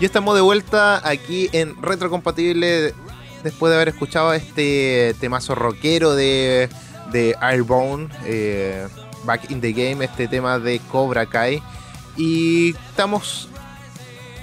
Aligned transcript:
Y 0.00 0.04
estamos 0.04 0.36
de 0.36 0.40
vuelta 0.40 1.06
aquí 1.08 1.48
en 1.52 1.80
Retrocompatible 1.82 2.94
después 3.42 3.70
de 3.70 3.76
haber 3.76 3.88
escuchado 3.88 4.32
este 4.32 5.14
temazo 5.20 5.56
rockero 5.56 6.14
de, 6.14 6.68
de 7.10 7.34
Airbone, 7.40 8.08
eh, 8.24 8.86
Back 9.24 9.50
in 9.50 9.60
the 9.60 9.72
Game, 9.72 10.04
este 10.04 10.28
tema 10.28 10.60
de 10.60 10.78
Cobra 10.92 11.26
Kai. 11.26 11.60
Y 12.16 12.76
estamos 12.90 13.48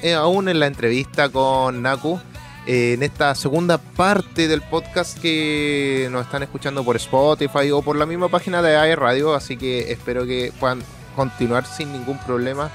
eh, 0.01 0.13
aún 0.13 0.49
en 0.49 0.59
la 0.59 0.67
entrevista 0.67 1.29
con 1.29 1.81
Naku. 1.81 2.19
eh, 2.67 2.93
en 2.93 3.03
esta 3.03 3.33
segunda 3.33 3.77
parte 3.77 4.49
del 4.49 4.61
podcast 4.61 5.17
que 5.19 6.09
nos 6.11 6.25
están 6.25 6.43
escuchando 6.43 6.83
por 6.83 6.97
Spotify 6.97 7.71
o 7.71 7.81
por 7.81 7.95
la 7.95 8.05
misma 8.05 8.27
página 8.27 8.61
de 8.61 8.75
AE 8.75 8.95
Radio, 8.95 9.33
así 9.33 9.55
que 9.55 9.91
espero 9.91 10.25
que 10.25 10.51
puedan 10.59 10.81
continuar 11.15 11.65
sin 11.65 11.93
ningún 11.93 12.17
problema 12.19 12.71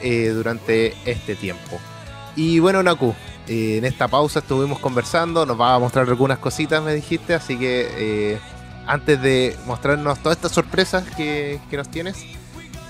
eh, 0.00 0.30
durante 0.30 0.96
este 1.04 1.36
tiempo. 1.36 1.78
Y 2.38 2.60
bueno, 2.60 2.84
Naku, 2.84 3.16
eh, 3.48 3.78
en 3.78 3.84
esta 3.84 4.06
pausa 4.06 4.38
estuvimos 4.38 4.78
conversando, 4.78 5.44
nos 5.44 5.60
va 5.60 5.74
a 5.74 5.78
mostrar 5.80 6.08
algunas 6.08 6.38
cositas, 6.38 6.80
me 6.80 6.94
dijiste, 6.94 7.34
así 7.34 7.58
que 7.58 7.88
eh, 7.96 8.38
antes 8.86 9.20
de 9.20 9.56
mostrarnos 9.66 10.20
todas 10.20 10.38
estas 10.38 10.52
sorpresas 10.52 11.02
que, 11.16 11.58
que 11.68 11.76
nos 11.76 11.88
tienes, 11.88 12.24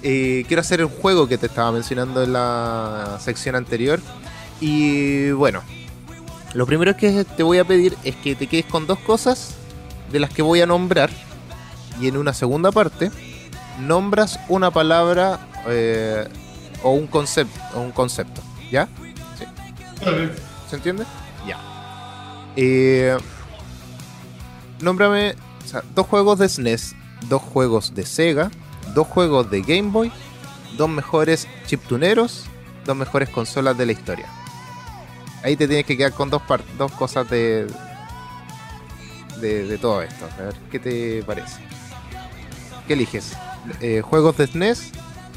eh, 0.03 0.45
quiero 0.49 0.61
hacer 0.61 0.81
el 0.81 0.89
juego 0.89 1.29
que 1.29 1.39
te 1.39 1.47
estaba 1.47 1.73
mencionando 1.73 2.23
en 2.23 2.35
la 2.35 3.17
sección 3.23 3.55
anterior. 3.55 4.01
Y 4.61 5.31
bueno, 5.31 5.63
lo 6.53 6.67
primero 6.67 6.95
que 6.95 7.25
te 7.25 7.43
voy 7.43 7.57
a 7.57 7.65
pedir 7.65 7.97
es 8.05 8.17
que 8.17 8.35
te 8.35 8.49
quedes 8.49 8.67
con 8.67 8.87
dos 8.87 8.99
cosas 8.99 9.55
de 10.13 10.21
las 10.21 10.29
que 10.29 10.43
voy 10.43 10.61
a 10.61 10.67
nombrar. 10.67 11.09
Y 11.99 12.09
en 12.09 12.19
una 12.19 12.35
segunda 12.35 12.71
parte, 12.71 13.11
nombras 13.81 14.39
una 14.51 14.71
palabra 14.71 15.41
o 16.83 16.91
un 16.91 17.07
concepto, 17.07 17.59
o 17.75 17.81
un 17.81 17.93
concepto. 17.93 18.43
¿Ya? 18.71 18.91
¿Se 20.69 20.77
entiende? 20.77 21.05
Ya. 21.47 21.59
Eh, 22.57 23.17
nómbrame 24.81 25.35
o 25.65 25.69
sea, 25.69 25.83
dos 25.95 26.07
juegos 26.07 26.39
de 26.39 26.49
SNES, 26.49 26.95
dos 27.29 27.43
juegos 27.43 27.95
de 27.95 28.07
Sega, 28.07 28.51
dos 28.95 29.07
juegos 29.07 29.51
de 29.51 29.61
Game 29.63 29.91
Boy, 29.91 30.11
dos 30.77 30.89
mejores 30.89 31.47
chiptuneros, 31.67 32.45
dos 32.85 32.97
mejores 32.97 33.29
consolas 33.29 33.77
de 33.77 33.87
la 33.87 33.93
historia. 33.93 34.27
Ahí 35.43 35.57
te 35.57 35.69
tienes 35.69 35.85
que 35.85 35.97
quedar 35.97 36.13
con 36.13 36.31
dos, 36.31 36.43
dos 36.79 36.91
cosas 36.93 37.29
de, 37.29 37.67
de, 39.41 39.65
de 39.67 39.79
todo 39.79 40.03
esto. 40.03 40.27
A 40.39 40.43
ver, 40.45 40.55
¿qué 40.71 40.79
te 40.79 41.23
parece? 41.25 41.61
¿Qué 42.87 42.95
eliges? 42.95 43.35
Eh, 43.81 44.01
¿Juegos 44.01 44.37
de 44.39 44.47
SNES? 44.47 44.93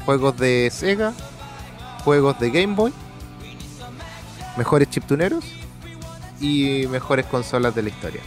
¿Juegos 0.06 0.36
de 0.38 0.70
Sega? 0.72 1.12
¿Juegos 2.04 2.40
de 2.40 2.50
Game 2.50 2.74
Boy? 2.74 2.92
Mejores 4.56 4.90
chiptuneros 4.90 5.44
y 6.40 6.86
mejores 6.88 7.26
consolas 7.26 7.74
de 7.74 7.82
la 7.82 7.88
historia. 7.88 8.20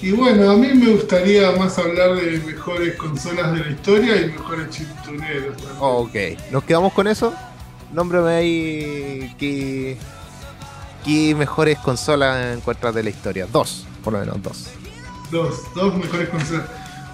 Y 0.00 0.10
bueno, 0.10 0.50
a 0.50 0.56
mí 0.56 0.68
me 0.74 0.92
gustaría 0.94 1.52
más 1.52 1.78
hablar 1.78 2.16
de 2.16 2.38
mejores 2.40 2.96
consolas 2.96 3.52
de 3.52 3.64
la 3.64 3.70
historia 3.70 4.20
y 4.20 4.32
mejores 4.32 4.68
chiptuneros. 4.70 5.56
también. 5.56 5.76
Ok, 5.78 6.50
¿nos 6.50 6.64
quedamos 6.64 6.92
con 6.92 7.06
eso? 7.06 7.32
Nómbrame 7.92 8.30
ahí 8.32 9.34
qué, 9.38 9.96
qué 11.04 11.34
mejores 11.36 11.78
consolas 11.78 12.56
encuentras 12.56 12.92
de 12.94 13.02
la 13.04 13.10
historia. 13.10 13.46
Dos, 13.52 13.86
por 14.02 14.14
lo 14.14 14.18
menos 14.18 14.42
dos. 14.42 14.70
Dos, 15.30 15.60
dos 15.74 15.94
mejores 15.94 16.28
consolas. 16.30 16.64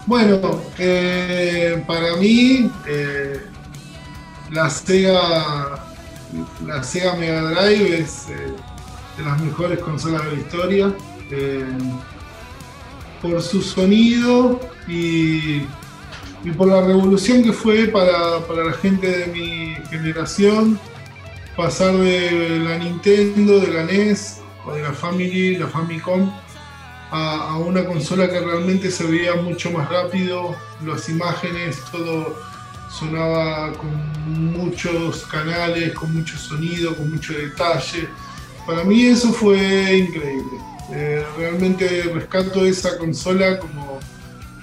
Bueno, 0.06 0.62
eh, 0.78 1.84
para 1.86 2.16
mí, 2.16 2.70
eh, 2.86 3.38
la 4.50 4.70
Sega, 4.70 5.87
la 6.66 6.82
Sega 6.82 7.14
Mega 7.14 7.42
Drive 7.42 7.98
es 7.98 8.28
eh, 8.28 8.52
de 9.16 9.24
las 9.24 9.40
mejores 9.40 9.78
consolas 9.80 10.24
de 10.24 10.32
la 10.32 10.38
historia. 10.38 10.94
eh, 11.30 11.64
por 13.20 13.42
su 13.42 13.62
sonido 13.62 14.60
y, 14.86 15.62
por 16.56 16.68
la 16.68 16.80
revolución 16.80 17.42
que 17.42 17.52
fue 17.52 17.88
para, 17.88 18.38
para 18.46 18.64
la 18.64 18.72
gente 18.72 19.06
de 19.06 19.26
mi 19.26 19.74
generación 19.90 20.78
pasar 21.56 21.96
de 21.96 22.60
la 22.60 22.78
Nintendo, 22.78 23.58
de 23.58 23.72
la 23.72 23.82
NES 23.84 24.40
o 24.64 24.72
de 24.72 24.82
la 24.82 24.92
Family, 24.92 25.56
la 25.56 25.66
Famicom 25.66 26.30
a, 27.10 27.50
a 27.50 27.58
una 27.58 27.84
consola 27.84 28.30
que 28.30 28.40
realmente 28.40 28.90
se 28.90 29.04
veía 29.04 29.34
mucho 29.34 29.70
más 29.72 29.90
rápido, 29.90 30.54
las 30.84 31.08
imágenes, 31.08 31.82
todo 31.90 32.36
sonaba 32.90 33.72
con 33.72 34.52
muchos 34.52 35.26
canales, 35.26 35.92
con 35.94 36.14
mucho 36.14 36.36
sonido, 36.36 36.96
con 36.96 37.10
mucho 37.10 37.32
detalle. 37.32 38.08
Para 38.66 38.84
mí 38.84 39.06
eso 39.06 39.32
fue 39.32 39.98
increíble. 39.98 40.58
Eh, 40.92 41.24
realmente 41.36 42.02
rescato 42.14 42.64
esa 42.64 42.96
consola 42.98 43.58
como 43.58 44.00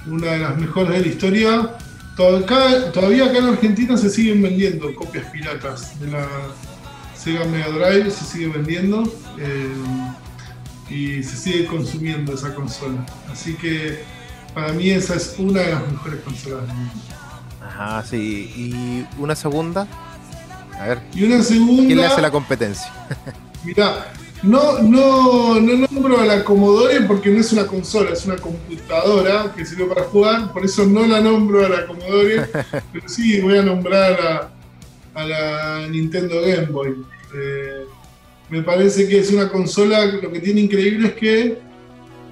una 0.07 0.31
de 0.31 0.39
las 0.39 0.57
mejores 0.57 0.91
de 0.93 1.01
la 1.01 1.07
historia. 1.07 1.77
Todavía 2.15 3.25
acá 3.25 3.37
en 3.39 3.45
Argentina 3.45 3.97
se 3.97 4.09
siguen 4.09 4.41
vendiendo 4.41 4.93
copias 4.95 5.25
piratas 5.31 5.99
de 5.99 6.11
la 6.11 6.27
Sega 7.15 7.45
Mega 7.45 7.69
Drive, 7.69 8.11
se 8.11 8.23
sigue 8.25 8.47
vendiendo. 8.47 9.03
eh, 9.39 9.67
y 10.89 11.23
se 11.23 11.35
sigue 11.35 11.65
consumiendo 11.65 12.33
esa 12.33 12.53
consola. 12.53 13.05
Así 13.31 13.55
que 13.55 14.03
para 14.53 14.73
mí 14.73 14.89
esa 14.89 15.15
es 15.15 15.35
una 15.37 15.61
de 15.61 15.71
las 15.71 15.91
mejores 15.91 16.21
consolas 16.21 16.67
del 16.67 16.75
mundo. 16.75 16.93
Ajá, 17.77 18.03
sí. 18.03 18.51
¿Y 18.55 19.21
una 19.21 19.35
segunda? 19.35 19.87
A 20.79 20.87
ver, 20.87 21.01
Y 21.13 21.23
una 21.23 21.41
segunda, 21.43 21.85
¿quién 21.85 21.97
le 21.97 22.05
hace 22.05 22.21
la 22.21 22.31
competencia? 22.31 22.91
mirá, 23.63 24.11
no, 24.43 24.79
no, 24.79 25.59
no 25.59 25.87
nombro 25.87 26.19
a 26.19 26.25
la 26.25 26.43
Commodore 26.43 27.01
porque 27.01 27.29
no 27.31 27.39
es 27.39 27.51
una 27.51 27.65
consola, 27.65 28.11
es 28.11 28.25
una 28.25 28.37
computadora 28.37 29.53
que 29.55 29.65
sirve 29.65 29.85
para 29.85 30.03
jugar, 30.03 30.53
por 30.53 30.63
eso 30.63 30.85
no 30.85 31.05
la 31.05 31.19
nombro 31.19 31.65
a 31.65 31.69
la 31.69 31.85
Commodore, 31.85 32.45
pero 32.93 33.09
sí 33.09 33.39
voy 33.41 33.57
a 33.57 33.63
nombrar 33.63 34.19
a, 34.21 35.19
a 35.19 35.25
la 35.25 35.87
Nintendo 35.87 36.41
Game 36.41 36.67
Boy. 36.67 36.95
Eh, 37.35 37.85
me 38.49 38.61
parece 38.61 39.07
que 39.07 39.19
es 39.19 39.31
una 39.31 39.49
consola, 39.49 40.05
lo 40.05 40.31
que 40.31 40.39
tiene 40.39 40.61
increíble 40.61 41.07
es 41.09 41.13
que 41.15 41.57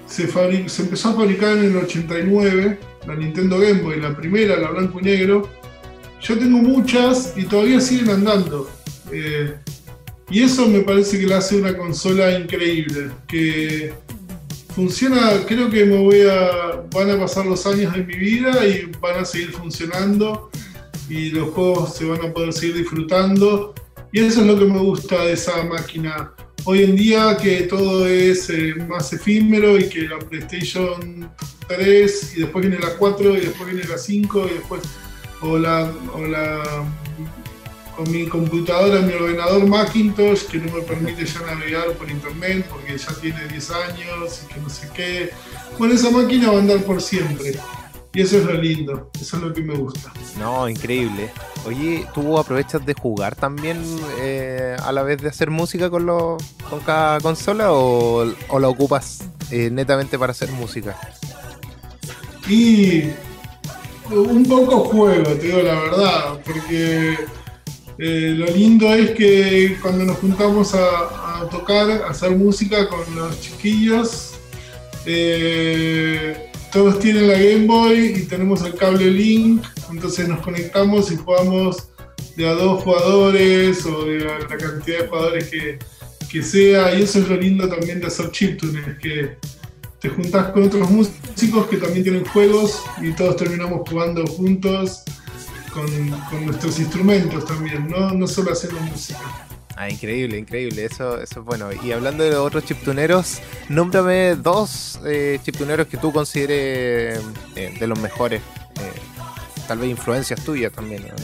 se, 0.06 0.28
se 0.68 0.82
empezó 0.82 1.08
a 1.10 1.14
fabricar 1.14 1.56
en 1.56 1.64
el 1.64 1.76
89, 1.76 2.78
la 3.06 3.16
Nintendo 3.16 3.58
Game 3.58 3.82
Boy, 3.82 4.00
la 4.00 4.16
primera, 4.16 4.56
la 4.56 4.70
blanco 4.70 5.00
y 5.00 5.04
negro. 5.04 5.48
Yo 6.20 6.38
tengo 6.38 6.58
muchas 6.58 7.34
y 7.36 7.44
todavía 7.44 7.80
siguen 7.80 8.10
andando. 8.10 8.70
Eh, 9.12 9.54
y 10.30 10.42
eso 10.42 10.66
me 10.68 10.80
parece 10.80 11.18
que 11.18 11.26
la 11.26 11.38
hace 11.38 11.56
una 11.56 11.76
consola 11.76 12.38
increíble, 12.38 13.10
que 13.28 13.92
funciona, 14.74 15.32
creo 15.46 15.70
que 15.70 15.84
me 15.84 15.98
voy 15.98 16.22
a, 16.22 16.82
van 16.92 17.10
a 17.10 17.18
pasar 17.18 17.46
los 17.46 17.66
años 17.66 17.92
de 17.92 18.02
mi 18.02 18.16
vida 18.16 18.66
y 18.66 18.90
van 19.00 19.20
a 19.20 19.24
seguir 19.24 19.52
funcionando 19.52 20.50
y 21.08 21.30
los 21.30 21.50
juegos 21.50 21.94
se 21.94 22.06
van 22.06 22.24
a 22.24 22.32
poder 22.32 22.52
seguir 22.52 22.76
disfrutando. 22.76 23.74
Y 24.12 24.20
eso 24.20 24.40
es 24.40 24.46
lo 24.46 24.58
que 24.58 24.64
me 24.64 24.78
gusta 24.78 25.24
de 25.24 25.32
esa 25.32 25.62
máquina. 25.64 26.32
Hoy 26.64 26.82
en 26.82 26.96
día 26.96 27.36
que 27.36 27.62
todo 27.62 28.06
es 28.06 28.48
eh, 28.48 28.74
más 28.88 29.12
efímero 29.12 29.78
y 29.78 29.88
que 29.88 30.02
la 30.02 30.18
PlayStation 30.18 31.30
3 31.68 32.36
y 32.36 32.40
después 32.40 32.66
viene 32.66 32.80
la 32.84 32.94
4 32.96 33.36
y 33.36 33.40
después 33.40 33.70
viene 33.70 33.84
la 33.88 33.98
5 33.98 34.46
y 34.50 34.54
después 34.54 34.82
o 35.40 35.58
la, 35.58 35.90
o 36.14 36.20
la 36.26 36.62
con 37.96 38.10
mi 38.10 38.26
computadora, 38.26 39.00
mi 39.02 39.12
ordenador 39.12 39.66
Macintosh 39.68 40.44
que 40.46 40.58
no 40.58 40.72
me 40.72 40.82
permite 40.82 41.24
ya 41.24 41.40
navegar 41.42 41.92
por 41.92 42.10
internet 42.10 42.66
porque 42.68 42.98
ya 42.98 43.12
tiene 43.20 43.46
10 43.46 43.70
años 43.70 44.42
y 44.44 44.52
que 44.52 44.60
no 44.60 44.68
sé 44.68 44.88
qué. 44.94 45.30
Bueno, 45.78 45.94
esa 45.94 46.10
máquina 46.10 46.50
va 46.50 46.56
a 46.56 46.60
andar 46.60 46.78
por 46.82 47.00
siempre. 47.00 47.56
Y 48.12 48.20
eso 48.22 48.38
es 48.38 48.44
lo 48.44 48.52
lindo, 48.54 49.10
eso 49.20 49.36
es 49.36 49.42
lo 49.42 49.52
que 49.52 49.60
me 49.60 49.74
gusta. 49.74 50.12
No, 50.38 50.68
increíble. 50.68 51.30
Oye, 51.66 52.06
¿tú 52.14 52.38
aprovechas 52.38 52.84
de 52.86 52.94
jugar 52.94 53.34
también 53.34 53.82
eh, 54.20 54.76
a 54.82 54.92
la 54.92 55.02
vez 55.02 55.20
de 55.20 55.28
hacer 55.28 55.50
música 55.50 55.90
con, 55.90 56.06
lo- 56.06 56.36
con 56.70 56.78
cada 56.80 57.18
consola 57.20 57.72
o, 57.72 58.24
o 58.48 58.58
la 58.60 58.68
ocupas 58.68 59.24
eh, 59.50 59.68
netamente 59.70 60.16
para 60.18 60.30
hacer 60.30 60.48
música? 60.52 60.96
Y 62.48 63.04
un 64.10 64.44
poco 64.44 64.80
juego, 64.80 65.32
te 65.32 65.46
digo 65.46 65.62
la 65.62 65.80
verdad, 65.80 66.40
porque 66.44 67.16
eh, 67.98 68.34
lo 68.36 68.46
lindo 68.46 68.92
es 68.92 69.12
que 69.12 69.78
cuando 69.80 70.04
nos 70.04 70.18
juntamos 70.18 70.74
a, 70.74 71.48
tocar, 71.50 71.90
a 71.90 72.10
hacer 72.10 72.32
música 72.32 72.88
con 72.88 73.14
los 73.14 73.40
chiquillos, 73.40 74.34
eh, 75.06 76.50
todos 76.72 76.98
tienen 76.98 77.28
la 77.28 77.34
Game 77.34 77.66
Boy 77.66 78.14
y 78.16 78.22
tenemos 78.22 78.62
el 78.62 78.74
cable 78.74 79.10
Link, 79.10 79.64
entonces 79.90 80.28
nos 80.28 80.40
conectamos 80.40 81.10
y 81.12 81.16
jugamos 81.16 81.88
de 82.36 82.48
a 82.48 82.52
dos 82.52 82.82
jugadores 82.82 83.86
o 83.86 84.04
de 84.04 84.18
la 84.20 84.56
cantidad 84.58 85.00
de 85.00 85.06
jugadores 85.06 85.50
que, 85.50 85.78
que 86.30 86.42
sea, 86.42 86.98
y 86.98 87.02
eso 87.02 87.20
es 87.20 87.28
lo 87.28 87.36
lindo 87.36 87.68
también 87.68 88.00
de 88.00 88.08
hacer 88.08 88.30
chiptunes, 88.32 88.84
que 88.98 89.36
te 90.04 90.10
juntás 90.10 90.48
con 90.52 90.64
otros 90.64 90.90
músicos 90.90 91.66
que 91.68 91.78
también 91.78 92.02
tienen 92.02 92.26
juegos 92.26 92.82
y 93.00 93.12
todos 93.12 93.38
terminamos 93.38 93.88
jugando 93.88 94.26
juntos 94.26 95.02
con, 95.72 95.86
con 96.28 96.44
nuestros 96.44 96.78
instrumentos 96.78 97.46
también, 97.46 97.88
no, 97.88 98.10
no 98.10 98.26
solo 98.26 98.52
haciendo 98.52 98.78
música. 98.82 99.18
Ah, 99.76 99.88
increíble, 99.88 100.36
increíble, 100.36 100.84
eso, 100.84 101.18
eso 101.18 101.40
es 101.40 101.46
bueno. 101.46 101.70
Y 101.82 101.92
hablando 101.92 102.22
de 102.22 102.32
los 102.32 102.40
otros 102.40 102.66
chiptuneros, 102.66 103.40
nómbrame 103.70 104.36
dos 104.36 105.00
eh, 105.06 105.38
chiptuneros 105.42 105.86
que 105.86 105.96
tú 105.96 106.12
consideres 106.12 107.22
eh, 107.56 107.74
de 107.80 107.86
los 107.86 107.98
mejores. 107.98 108.42
Eh, 108.42 108.92
tal 109.66 109.78
vez 109.78 109.88
influencias 109.88 110.44
tuyas 110.44 110.70
también, 110.70 111.02
¿no? 111.02 111.14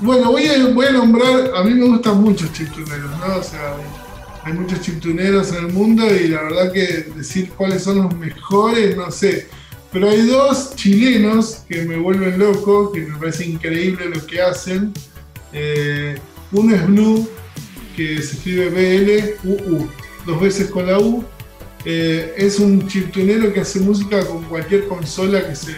Bueno, 0.00 0.32
voy 0.32 0.48
a, 0.48 0.66
voy 0.74 0.86
a 0.86 0.90
nombrar, 0.90 1.52
a 1.54 1.62
mí 1.62 1.72
me 1.74 1.86
gustan 1.86 2.20
muchos 2.20 2.52
chiptuneros, 2.52 3.10
¿no? 3.20 3.36
O 3.36 3.42
sea, 3.44 3.76
hay 4.44 4.52
muchos 4.52 4.80
chiptuneros 4.80 5.52
en 5.52 5.66
el 5.66 5.72
mundo 5.72 6.04
y 6.14 6.28
la 6.28 6.42
verdad 6.42 6.72
que 6.72 7.06
decir 7.14 7.50
cuáles 7.50 7.82
son 7.82 8.02
los 8.02 8.14
mejores, 8.16 8.96
no 8.96 9.10
sé. 9.10 9.48
Pero 9.92 10.08
hay 10.08 10.22
dos 10.26 10.74
chilenos 10.76 11.64
que 11.68 11.82
me 11.82 11.96
vuelven 11.96 12.38
loco, 12.38 12.92
que 12.92 13.00
me 13.00 13.18
parece 13.18 13.46
increíble 13.46 14.08
lo 14.08 14.24
que 14.24 14.40
hacen. 14.40 14.92
Eh, 15.52 16.16
uno 16.52 16.74
es 16.74 16.86
Blue, 16.86 17.28
que 17.96 18.22
se 18.22 18.36
escribe 18.36 18.70
B-L-U-U, 18.70 19.88
dos 20.26 20.40
veces 20.40 20.70
con 20.70 20.86
la 20.86 20.98
U. 20.98 21.24
Eh, 21.84 22.34
es 22.36 22.60
un 22.60 22.86
chiptunero 22.86 23.52
que 23.52 23.60
hace 23.60 23.80
música 23.80 24.24
con 24.26 24.44
cualquier 24.44 24.86
consola 24.86 25.46
que 25.46 25.56
se 25.56 25.74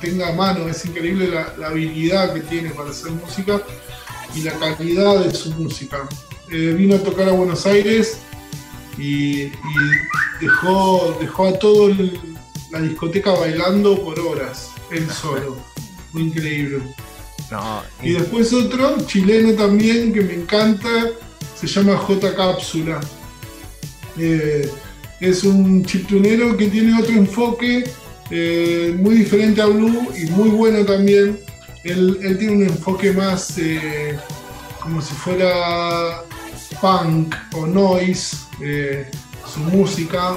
tenga 0.00 0.28
a 0.28 0.32
mano. 0.32 0.68
Es 0.68 0.84
increíble 0.84 1.28
la, 1.28 1.66
habilidad 1.66 2.34
que 2.34 2.40
tiene 2.40 2.70
para 2.70 2.90
hacer 2.90 3.12
música 3.12 3.62
y 4.34 4.42
la 4.42 4.52
calidad 4.52 5.24
de 5.24 5.34
su 5.34 5.50
música. 5.52 6.06
Eh, 6.52 6.74
vino 6.76 6.96
a 6.96 6.98
tocar 6.98 7.30
a 7.30 7.32
Buenos 7.32 7.64
Aires 7.64 8.18
y, 8.98 9.50
dejó, 10.38 11.16
dejó 11.18 11.46
a 11.46 11.58
toda 11.58 11.96
la 12.70 12.80
discoteca 12.80 13.30
bailando 13.30 13.98
por 14.04 14.20
horas, 14.20 14.68
él 14.90 15.08
solo. 15.10 15.56
Muy 16.12 16.24
increíble. 16.24 16.82
y 18.02 18.12
después 18.12 18.52
otro, 18.52 18.98
chileno 19.06 19.54
también, 19.54 20.12
que 20.12 20.20
me 20.20 20.34
encanta, 20.34 21.08
se 21.58 21.66
llama 21.66 21.96
J 21.96 22.34
Cápsula. 22.34 23.00
Eh, 24.18 24.70
es 25.20 25.44
un 25.44 25.82
chiptunero 25.86 26.54
que 26.58 26.66
tiene 26.66 27.00
otro 27.00 27.14
enfoque 27.14 27.84
eh, 28.30 28.94
muy 28.98 29.14
diferente 29.14 29.62
a 29.62 29.66
Blue 29.66 30.12
y 30.14 30.26
muy 30.26 30.50
bueno 30.50 30.84
también. 30.84 31.40
Él, 31.82 32.36
tiene 32.38 32.56
un 32.56 32.62
enfoque 32.64 33.10
más 33.12 33.54
como 34.82 35.00
si 35.00 35.14
fuera 35.14 36.24
punk 36.82 37.32
o 37.54 37.64
noise, 37.64 38.36
eh, 38.60 39.06
su 39.46 39.60
música, 39.60 40.36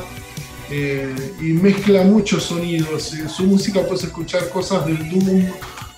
eh, 0.69 1.33
y 1.41 1.53
mezcla 1.53 2.03
muchos 2.03 2.43
sonidos. 2.43 3.13
En 3.15 3.27
su 3.27 3.45
música 3.45 3.81
puedes 3.81 4.03
escuchar 4.03 4.47
cosas 4.49 4.85
del 4.85 4.97
Doom, 5.09 5.47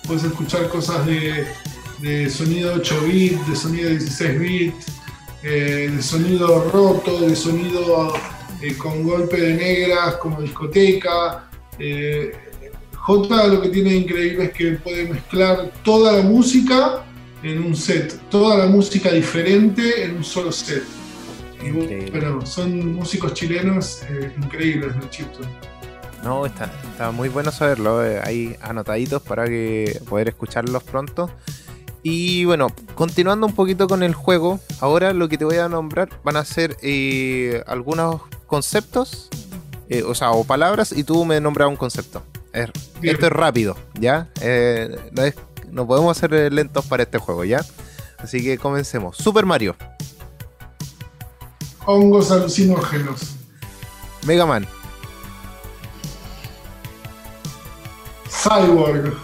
puedes 0.06 0.24
escuchar 0.24 0.68
cosas 0.68 1.06
de, 1.06 2.30
sonido 2.30 2.74
8 2.76 3.02
bit, 3.06 3.38
de 3.44 3.56
sonido 3.56 3.90
16 3.90 4.40
bit, 4.40 4.74
eh, 5.42 5.92
de 5.94 6.02
sonido 6.02 6.70
roto, 6.70 7.20
de 7.20 7.36
sonido 7.36 8.14
con 8.78 9.04
golpe 9.04 9.38
de 9.40 9.54
negras 9.54 10.16
como 10.16 10.40
discoteca. 10.40 11.44
J 12.94 13.46
lo 13.46 13.62
que 13.62 13.68
tiene 13.68 13.94
increíble 13.94 14.46
es 14.46 14.52
que 14.52 14.72
puede 14.72 15.08
mezclar 15.08 15.72
toda 15.82 16.12
la 16.12 16.22
música 16.22 17.04
en 17.42 17.62
un 17.62 17.76
set, 17.76 18.18
toda 18.30 18.56
la 18.58 18.66
música 18.66 19.12
diferente 19.12 20.04
en 20.04 20.16
un 20.16 20.24
solo 20.24 20.52
set. 20.52 20.84
Y 21.62 21.70
bueno, 22.10 22.46
son 22.46 22.94
músicos 22.94 23.34
chilenos 23.34 24.02
eh, 24.08 24.32
increíbles 24.40 24.94
chiptune. 25.10 25.48
No, 26.22 26.46
está, 26.46 26.70
está, 26.90 27.10
muy 27.10 27.28
bueno 27.28 27.50
saberlo. 27.50 28.04
Eh, 28.04 28.20
hay 28.22 28.56
anotaditos 28.60 29.22
para 29.22 29.46
que 29.46 30.00
poder 30.08 30.28
escucharlos 30.28 30.82
pronto. 30.84 31.30
Y 32.02 32.44
bueno, 32.44 32.68
continuando 32.94 33.46
un 33.46 33.54
poquito 33.54 33.88
con 33.88 34.02
el 34.02 34.14
juego, 34.14 34.60
ahora 34.80 35.12
lo 35.12 35.28
que 35.28 35.36
te 35.36 35.44
voy 35.44 35.56
a 35.56 35.68
nombrar 35.68 36.08
van 36.22 36.36
a 36.36 36.44
ser 36.44 36.76
eh, 36.80 37.62
algunos 37.66 38.22
conceptos, 38.46 39.28
o 40.06 40.14
sea, 40.14 40.30
o 40.30 40.44
palabras, 40.44 40.92
y 40.92 41.02
tú 41.02 41.24
me 41.24 41.40
nombras 41.40 41.68
un 41.68 41.76
concepto. 41.76 42.22
esto 42.52 43.26
es 43.26 43.32
rápido, 43.32 43.76
¿ya? 43.98 44.28
no 45.12 45.24
es 45.24 45.34
no 45.78 45.86
podemos 45.86 46.16
hacer 46.16 46.52
lentos 46.52 46.84
para 46.86 47.04
este 47.04 47.18
juego, 47.18 47.44
¿ya? 47.44 47.64
Así 48.18 48.42
que 48.42 48.58
comencemos. 48.58 49.16
Super 49.16 49.46
Mario. 49.46 49.76
Hongos 51.86 52.32
alucinógenos. 52.32 53.36
Mega 54.26 54.44
Man. 54.44 54.66
Cyborg. 58.28 59.16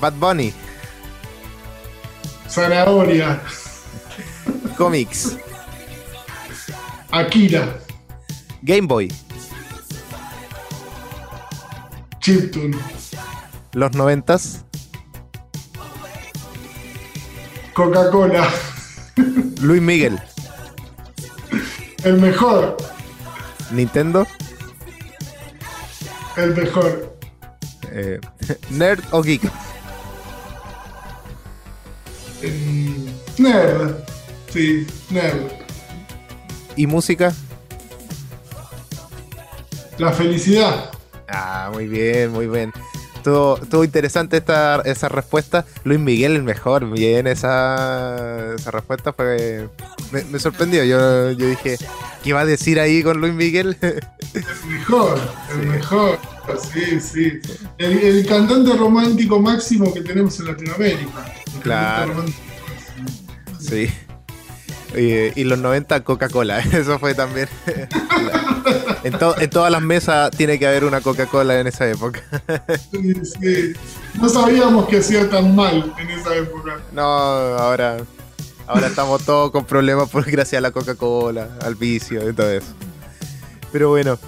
Bad 0.00 0.14
Bunny. 0.14 0.52
Zanahoria. 2.50 3.40
Comics. 4.76 5.36
Akira. 7.12 7.78
Game 8.60 8.88
Boy. 8.88 9.12
Chiptune. 12.18 12.76
Los 13.72 13.92
noventas. 13.94 14.64
Coca-Cola. 17.74 18.48
Luis 19.60 19.82
Miguel. 19.82 20.18
El 22.04 22.20
mejor. 22.20 22.76
Nintendo. 23.72 24.26
El 26.36 26.54
mejor. 26.54 27.16
Eh, 27.90 28.20
¿Nerd 28.70 29.02
o 29.10 29.22
geek? 29.22 29.42
nerd. 33.38 33.96
Sí, 34.52 34.86
nerd. 35.10 35.50
¿Y 36.76 36.86
música? 36.86 37.32
La 39.98 40.12
felicidad. 40.12 40.90
Ah, 41.28 41.70
muy 41.72 41.86
bien, 41.86 42.30
muy 42.30 42.46
bien. 42.46 42.72
Estuvo, 43.24 43.84
interesante 43.84 44.36
esta, 44.36 44.82
esa 44.84 45.08
respuesta. 45.08 45.64
Luis 45.84 45.98
Miguel, 45.98 46.36
el 46.36 46.42
mejor. 46.42 46.90
Bien, 46.90 47.26
esa, 47.26 48.54
esa 48.54 48.70
respuesta 48.70 49.14
fue. 49.14 49.70
Me, 50.12 50.38
sorprendió. 50.38 50.84
Yo, 50.84 51.30
yo 51.30 51.48
dije, 51.48 51.78
¿qué 52.22 52.34
va 52.34 52.40
a 52.40 52.44
decir 52.44 52.78
ahí 52.78 53.02
con 53.02 53.20
Luis 53.20 53.32
Miguel? 53.32 53.78
El 54.34 54.44
mejor, 54.68 55.16
el 55.52 55.66
mejor. 55.68 56.18
Sí, 56.72 57.00
sí. 57.00 57.40
El, 57.78 58.26
cantante 58.26 58.72
romántico 58.76 59.40
máximo 59.40 59.94
que 59.94 60.00
tenemos 60.00 60.40
en 60.40 60.46
Latinoamérica. 60.46 61.34
claro. 61.62 62.24
Sí. 63.60 63.88
Y, 64.96 65.40
y, 65.40 65.44
los 65.44 65.58
90 65.60 66.02
Coca-Cola, 66.02 66.58
eso 66.72 66.98
fue 66.98 67.14
también. 67.14 67.48
en, 69.04 69.14
en, 69.14 69.50
todas 69.50 69.70
las 69.70 69.82
mesas 69.82 70.30
tiene 70.30 70.58
que 70.58 70.66
haber 70.66 70.84
una 70.84 71.00
Coca-Cola 71.00 71.60
en 71.60 71.66
esa 71.66 71.88
época. 71.88 72.22
sí, 72.90 73.14
sí. 73.24 73.72
No 74.20 74.28
sabíamos 74.28 74.88
que 74.88 74.98
hacía 74.98 75.28
tan 75.28 75.54
mal 75.54 75.94
en 75.98 76.10
esa 76.10 76.34
época. 76.34 76.80
No, 76.92 77.02
ahora, 77.02 77.98
ahora 78.66 78.86
estamos 78.86 79.22
todos 79.24 79.50
con 79.50 79.64
problemas 79.64 80.08
por 80.08 80.24
gracias 80.30 80.58
a 80.58 80.62
la 80.62 80.70
Coca-Cola, 80.70 81.50
al 81.62 81.74
vicio 81.74 82.28
y 82.28 82.32
todo 82.32 82.50
eso. 82.50 82.72
Pero 83.70 83.90
bueno, 83.90 84.18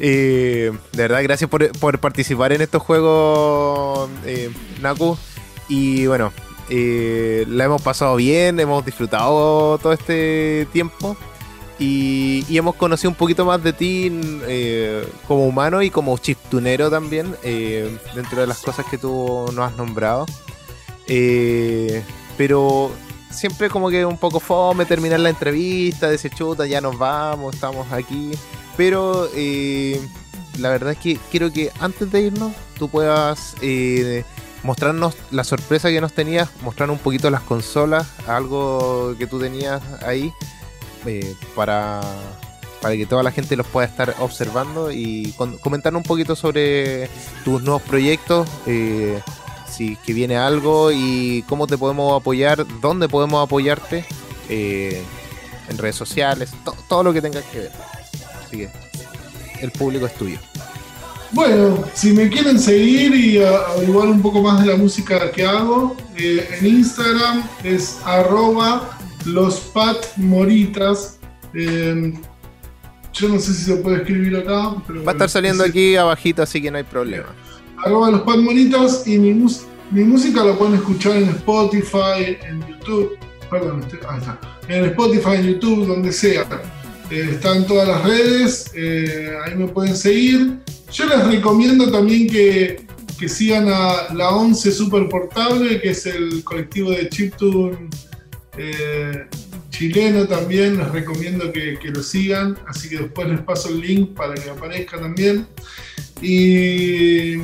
eh, 0.00 0.72
de 0.92 1.02
verdad, 1.02 1.22
gracias 1.22 1.48
por, 1.48 1.70
por, 1.78 1.98
participar 2.00 2.52
en 2.52 2.62
estos 2.62 2.82
juegos, 2.82 4.10
eh, 4.24 4.50
Naku. 4.80 5.16
Y 5.68 6.06
bueno, 6.06 6.32
eh, 6.70 7.44
la 7.48 7.64
hemos 7.64 7.82
pasado 7.82 8.16
bien, 8.16 8.58
hemos 8.58 8.84
disfrutado 8.84 9.78
todo 9.78 9.92
este 9.92 10.66
tiempo 10.72 11.16
y, 11.78 12.56
hemos 12.56 12.76
conocido 12.76 13.10
un 13.10 13.16
poquito 13.16 13.44
más 13.44 13.62
de 13.62 13.72
ti 13.72 14.10
eh, 14.46 15.06
como 15.26 15.46
humano 15.46 15.82
y 15.82 15.90
como 15.90 16.16
chiptunero 16.18 16.90
también, 16.90 17.34
eh, 17.42 17.98
dentro 18.14 18.40
de 18.40 18.46
las 18.46 18.58
cosas 18.58 18.86
que 18.86 18.98
tú 18.98 19.46
nos 19.54 19.70
has 19.70 19.76
nombrado. 19.76 20.26
pero 22.36 22.90
siempre 23.30 23.68
como 23.68 23.90
que 23.90 24.06
un 24.06 24.18
poco 24.18 24.40
fome 24.40 24.84
terminar 24.86 25.20
la 25.20 25.30
entrevista, 25.30 26.08
decir 26.08 26.32
chuta, 26.34 26.66
ya 26.66 26.80
nos 26.80 26.98
vamos, 26.98 27.54
estamos 27.54 27.90
aquí. 27.92 28.32
Pero 28.76 29.28
la 30.58 30.68
verdad 30.68 30.92
es 30.92 30.98
que 30.98 31.18
quiero 31.30 31.52
que 31.52 31.72
antes 31.80 32.10
de 32.10 32.22
irnos 32.22 32.52
tú 32.78 32.88
puedas 32.88 33.54
mostrarnos 34.64 35.14
la 35.30 35.44
sorpresa 35.44 35.90
que 35.90 36.00
nos 36.00 36.12
tenías, 36.12 36.48
mostrar 36.62 36.90
un 36.90 36.98
poquito 36.98 37.30
las 37.30 37.42
consolas, 37.42 38.06
algo 38.26 39.14
que 39.18 39.26
tú 39.26 39.38
tenías 39.38 39.82
ahí, 40.02 40.32
eh, 41.06 41.34
para, 41.54 42.00
para 42.80 42.96
que 42.96 43.06
toda 43.06 43.22
la 43.22 43.30
gente 43.30 43.56
los 43.56 43.66
pueda 43.66 43.86
estar 43.86 44.14
observando 44.20 44.90
y 44.90 45.34
comentar 45.60 45.94
un 45.94 46.02
poquito 46.02 46.36
sobre 46.36 47.08
tus 47.44 47.62
nuevos 47.62 47.82
proyectos, 47.82 48.48
eh, 48.66 49.20
si 49.68 49.96
que 49.96 50.12
viene 50.12 50.36
algo 50.36 50.92
y 50.92 51.44
cómo 51.48 51.66
te 51.66 51.78
podemos 51.78 52.20
apoyar, 52.20 52.66
dónde 52.80 53.08
podemos 53.08 53.42
apoyarte, 53.42 54.04
eh, 54.48 55.02
en 55.68 55.78
redes 55.78 55.96
sociales, 55.96 56.50
todo 56.88 57.02
lo 57.02 57.12
que 57.12 57.22
tengas 57.22 57.44
que 57.44 57.58
ver. 57.60 57.72
Así 58.44 58.56
que 58.58 58.70
el 59.60 59.70
público 59.70 60.06
es 60.06 60.14
tuyo. 60.14 60.38
Bueno, 61.32 61.84
si 61.94 62.12
me 62.12 62.28
quieren 62.28 62.60
seguir 62.60 63.14
y 63.14 63.42
averiguar 63.42 64.08
un 64.08 64.22
poco 64.22 64.40
más 64.40 64.60
de 64.60 64.70
la 64.70 64.76
música 64.76 65.32
que 65.32 65.44
hago, 65.44 65.96
en 66.16 66.64
Instagram 66.64 67.42
es 67.64 67.98
arroba 68.04 68.93
lospatmoritas. 69.24 71.18
Eh, 71.54 72.14
yo 73.12 73.28
no 73.28 73.38
sé 73.38 73.54
si 73.54 73.64
se 73.64 73.76
puede 73.76 73.98
escribir 73.98 74.36
acá. 74.36 74.74
Va 75.06 75.10
a 75.10 75.12
estar 75.12 75.30
saliendo 75.30 75.64
aquí 75.64 75.96
abajito, 75.96 76.42
así 76.42 76.60
que 76.60 76.70
no 76.70 76.78
hay 76.78 76.84
problema. 76.84 77.26
Arroba 77.84 78.10
lospatmoritas 78.10 79.06
y 79.06 79.18
mi, 79.18 79.32
mi 79.90 80.04
música 80.04 80.44
la 80.44 80.54
pueden 80.54 80.74
escuchar 80.74 81.16
en 81.16 81.28
Spotify, 81.28 82.36
en 82.42 82.66
YouTube. 82.66 83.16
Perdón, 83.50 83.80
este, 83.80 83.98
ahí 84.08 84.18
está. 84.18 84.38
En 84.68 84.84
Spotify, 84.86 85.34
en 85.36 85.46
YouTube, 85.52 85.86
donde 85.86 86.12
sea. 86.12 86.46
Eh, 87.10 87.28
están 87.32 87.66
todas 87.66 87.86
las 87.86 88.02
redes, 88.02 88.72
ahí 89.44 89.54
me 89.54 89.68
pueden 89.68 89.94
seguir. 89.94 90.58
Yo 90.92 91.06
les 91.06 91.26
recomiendo 91.26 91.90
también 91.90 92.28
que, 92.28 92.84
sigan 93.26 93.68
a 93.68 94.12
la 94.12 94.28
11 94.30 94.70
Super 94.70 95.08
Portable, 95.08 95.80
que 95.80 95.90
es 95.90 96.04
el 96.04 96.44
colectivo 96.44 96.90
de 96.90 97.08
chiptune 97.08 97.88
eh, 98.56 99.26
chileno 99.70 100.26
también. 100.26 100.78
Les 100.78 100.90
recomiendo 100.90 101.52
que, 101.52 101.78
lo 101.84 102.02
sigan, 102.02 102.58
así 102.66 102.88
que 102.88 102.98
después 102.98 103.28
les 103.28 103.40
paso 103.40 103.68
el 103.68 103.80
link 103.80 104.14
para 104.14 104.34
que 104.34 104.50
aparezca 104.50 104.98
también. 104.98 105.46
Y 106.20 107.36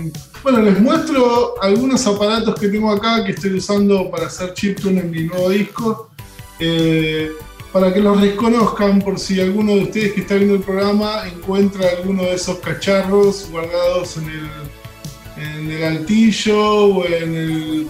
bueno, 0.42 0.62
les 0.62 0.80
muestro 0.80 1.60
algunos 1.62 2.06
aparatos 2.06 2.58
que 2.58 2.68
tengo 2.68 2.90
acá 2.90 3.24
que 3.24 3.32
estoy 3.32 3.54
usando 3.54 4.10
para 4.10 4.26
hacer 4.26 4.54
chiptune 4.54 5.00
en 5.00 5.10
mi 5.10 5.24
nuevo 5.24 5.50
disco. 5.50 6.10
Eh, 6.58 7.30
para 7.72 7.92
que 7.94 8.00
los 8.00 8.20
reconozcan 8.20 9.00
por 9.00 9.18
si 9.18 9.40
alguno 9.40 9.74
de 9.74 9.82
ustedes 9.82 10.12
que 10.12 10.20
está 10.22 10.34
viendo 10.34 10.54
el 10.54 10.62
programa 10.62 11.28
encuentra 11.28 11.88
alguno 11.88 12.24
de 12.24 12.34
esos 12.34 12.58
cacharros 12.58 13.48
guardados 13.50 14.16
en 14.16 14.24
el, 14.24 15.44
en 15.44 15.70
el 15.70 15.84
altillo 15.84 16.58
o 16.58 17.06
en, 17.06 17.88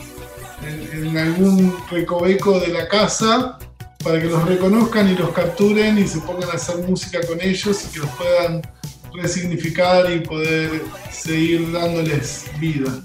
en, 1.07 1.16
algún 1.16 1.76
recoveco 1.90 2.61
de 2.61 2.69
la 2.69 2.88
casa, 2.88 3.59
para 4.02 4.21
que 4.21 4.26
los 4.26 4.47
reconozcan 4.47 5.09
y 5.09 5.16
los 5.16 5.30
capturen 5.30 5.99
y 5.99 6.07
se 6.07 6.21
pongan 6.21 6.50
a 6.50 6.54
hacer 6.54 6.78
música 6.78 7.21
con 7.26 7.40
ellos 7.40 7.85
y 7.85 7.92
que 7.92 7.99
los 7.99 8.11
puedan 8.11 8.62
resignificar 9.14 10.11
y 10.11 10.21
poder 10.21 10.83
seguir 11.11 11.71
dándoles 11.73 12.47
vida. 12.59 13.02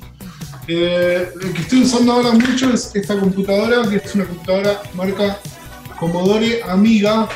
Eh, 0.67 1.29
lo 1.35 1.53
que 1.53 1.61
estoy 1.61 1.83
usando 1.83 2.13
ahora 2.13 2.31
mucho 2.31 2.73
es 2.73 2.91
esta 2.95 3.19
computadora, 3.19 3.87
que 3.87 3.97
es 3.97 4.15
una 4.15 4.25
computadora 4.25 4.81
marca 4.93 5.39
Commodore 5.99 6.61
Amiga, 6.63 7.27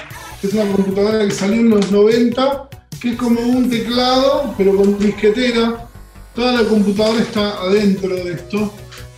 que 0.42 0.48
es 0.48 0.54
una 0.54 0.72
computadora 0.72 1.26
que 1.26 1.32
salió 1.32 1.60
en 1.62 1.70
los 1.70 1.92
90, 1.92 2.70
que 3.00 3.12
es 3.12 3.18
como 3.18 3.40
un 3.40 3.70
teclado, 3.70 4.54
pero 4.58 4.76
con 4.76 4.98
disquetera. 4.98 5.86
Toda 6.34 6.62
la 6.62 6.70
computadora 6.70 7.22
está 7.22 7.62
adentro 7.62 8.16
de 8.16 8.34
esto. 8.34 8.74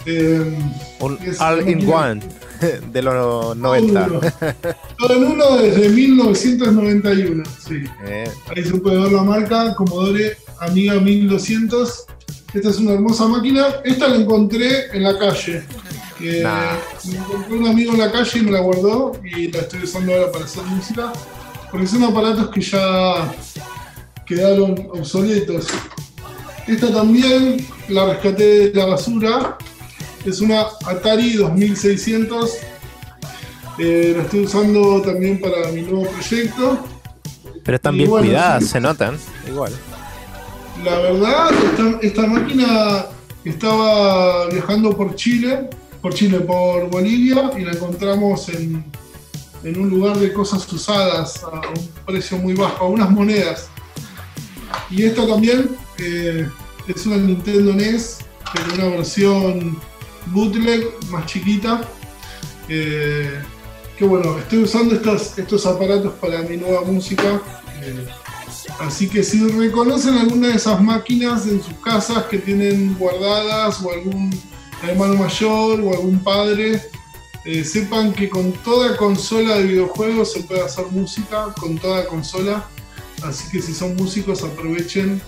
Eh, 0.06 0.58
un 1.00 1.20
all-in-one 1.40 2.22
de 2.92 3.02
los 3.02 3.56
90. 3.58 4.08
Todo 4.98 5.14
en 5.14 5.24
uno 5.24 5.58
desde 5.58 5.90
1991. 5.90 7.44
Sí. 7.68 7.84
Eh. 8.06 8.30
Ahí 8.56 8.64
se 8.64 8.78
puede 8.78 9.00
ver 9.00 9.12
la 9.12 9.24
marca 9.24 9.76
Commodore 9.76 10.38
Amiga 10.60 10.96
1200. 10.96 12.06
Esta 12.54 12.70
es 12.70 12.78
una 12.78 12.94
hermosa 12.94 13.28
máquina. 13.28 13.68
Esta 13.84 14.08
la 14.08 14.16
encontré 14.18 14.96
en 14.96 15.04
la 15.04 15.18
calle. 15.18 15.64
Me 16.20 16.42
encontré 17.18 17.58
un 17.58 17.68
amigo 17.68 17.94
en 17.94 18.00
la 18.00 18.12
calle 18.12 18.40
y 18.40 18.42
me 18.44 18.52
la 18.52 18.60
guardó 18.60 19.14
y 19.24 19.52
la 19.52 19.60
estoy 19.60 19.84
usando 19.84 20.14
ahora 20.14 20.32
para 20.32 20.46
hacer 20.46 20.64
música. 20.64 21.14
Porque 21.72 21.88
son 21.88 22.04
aparatos 22.04 22.50
que 22.50 22.62
ya 22.62 23.34
quedaron 24.26 24.90
obsoletos. 24.92 25.68
Esta 26.68 26.92
también 26.92 27.66
la 27.90 28.06
rescaté 28.06 28.70
de 28.70 28.76
la 28.76 28.86
basura. 28.86 29.58
Es 30.26 30.42
una 30.42 30.68
Atari 30.86 31.34
2600. 31.34 32.52
Eh, 33.78 34.14
la 34.16 34.24
estoy 34.24 34.42
usando 34.42 35.02
también 35.02 35.40
para 35.40 35.72
mi 35.72 35.82
nuevo 35.82 36.08
proyecto. 36.12 36.86
Pero 37.64 37.76
están 37.76 37.98
bien 37.98 38.10
cuidadas, 38.10 38.66
se 38.66 38.80
notan, 38.80 39.18
igual. 39.48 39.72
La 40.84 40.98
verdad, 41.00 41.52
esta 42.02 42.26
máquina 42.26 43.06
estaba 43.44 44.48
viajando 44.48 44.96
por 44.96 45.16
Chile 45.16 45.70
por 46.02 46.14
Chile, 46.14 46.40
por 46.40 46.90
Bolivia 46.90 47.52
y 47.58 47.62
la 47.62 47.72
encontramos 47.72 48.50
en, 48.50 48.84
un 49.64 49.90
lugar 49.90 50.18
de 50.18 50.34
cosas 50.34 50.72
usadas 50.74 51.44
a 51.44 51.62
un 51.70 51.88
precio 52.06 52.38
muy 52.38 52.56
bajo, 52.56 52.86
a 52.86 52.90
unas 52.90 53.12
monedas. 53.12 53.68
Y 54.90 55.04
esta 55.04 55.28
también 55.28 55.70
eh, 56.00 56.50
es 56.88 57.06
una 57.06 57.18
Nintendo 57.18 57.74
NES, 57.74 58.20
pero 58.52 58.74
una 58.74 58.96
versión 58.98 59.78
bootleg 60.28 60.88
más 61.10 61.26
chiquita. 61.26 61.82
Eh, 62.68 63.42
que 63.98 64.06
bueno, 64.06 64.38
estoy 64.40 64.64
usando 64.64 64.96
estos, 64.96 65.66
aparatos 65.66 66.14
para 66.14 66.42
mi 66.42 66.58
nueva 66.58 66.82
música. 66.84 67.42
Eh, 67.82 68.08
así 68.80 69.08
que 69.08 69.24
si 69.24 69.48
reconocen 69.48 70.16
alguna 70.16 70.48
de 70.48 70.56
esas 70.56 70.82
máquinas 70.82 71.46
en 71.48 71.62
sus 71.62 71.74
casas 71.84 72.26
que 72.26 72.38
tienen 72.38 72.96
guardadas 72.98 73.82
o 73.84 73.92
algún 73.92 74.32
hermano 74.84 75.16
mayor 75.16 75.82
o 75.82 75.94
algún 75.94 76.24
padre, 76.24 76.82
eh, 77.46 77.64
sepan 77.64 78.14
que 78.14 78.30
con 78.30 78.52
toda 78.52 78.98
consola 78.98 79.58
de 79.58 79.64
videojuegos 79.64 80.34
se 80.34 80.42
puede 80.42 80.62
hacer 80.62 80.86
música, 80.92 81.54
con 81.60 81.78
toda 81.78 82.08
consola. 82.08 82.66
Así 83.24 83.50
que 83.52 83.62
si 83.62 83.74
son 83.74 83.96
músicos 83.96 84.44
aprovechen 84.44 85.22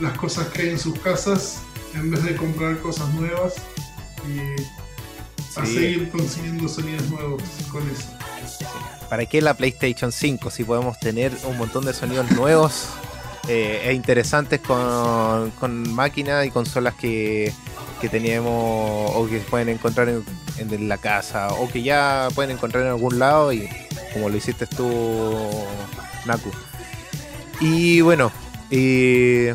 las 0.00 0.16
cosas 0.16 0.48
que 0.48 0.62
hay 0.62 0.68
en 0.70 0.78
sus 0.78 0.98
casas 1.00 1.60
en 1.94 2.10
vez 2.10 2.22
de 2.24 2.34
comprar 2.36 2.78
cosas 2.80 3.12
nuevas 3.14 3.54
y 4.28 5.58
a 5.58 5.66
seguir 5.66 6.10
consiguiendo 6.10 6.68
sonidos 6.68 7.08
nuevos 7.08 7.42
con 7.70 7.82
eso. 7.90 8.08
¿Para 9.08 9.26
qué 9.26 9.40
la 9.40 9.54
PlayStation 9.54 10.12
5 10.12 10.50
si 10.50 10.64
podemos 10.64 10.98
tener 10.98 11.32
un 11.44 11.56
montón 11.58 11.84
de 11.84 11.94
sonidos 11.94 12.30
nuevos 12.32 12.88
eh, 13.48 13.82
e 13.84 13.92
interesantes 13.94 14.60
con, 14.60 15.50
con 15.52 15.94
máquinas 15.94 16.46
y 16.46 16.50
consolas 16.50 16.94
que 16.94 17.52
que 18.00 18.08
teníamos 18.08 19.10
o 19.14 19.26
que 19.28 19.38
pueden 19.38 19.68
encontrar 19.68 20.08
en, 20.08 20.88
la 20.88 20.98
casa 20.98 21.48
o 21.48 21.68
que 21.68 21.82
ya 21.82 22.28
pueden 22.34 22.52
encontrar 22.52 22.84
en 22.84 22.90
algún 22.90 23.18
lado 23.18 23.52
y 23.52 23.68
como 24.12 24.28
lo 24.28 24.36
hiciste 24.36 24.66
tú, 24.66 24.88
Naku. 26.24 26.50
Y 27.60 28.00
bueno, 28.00 28.32
eh, 28.70 29.52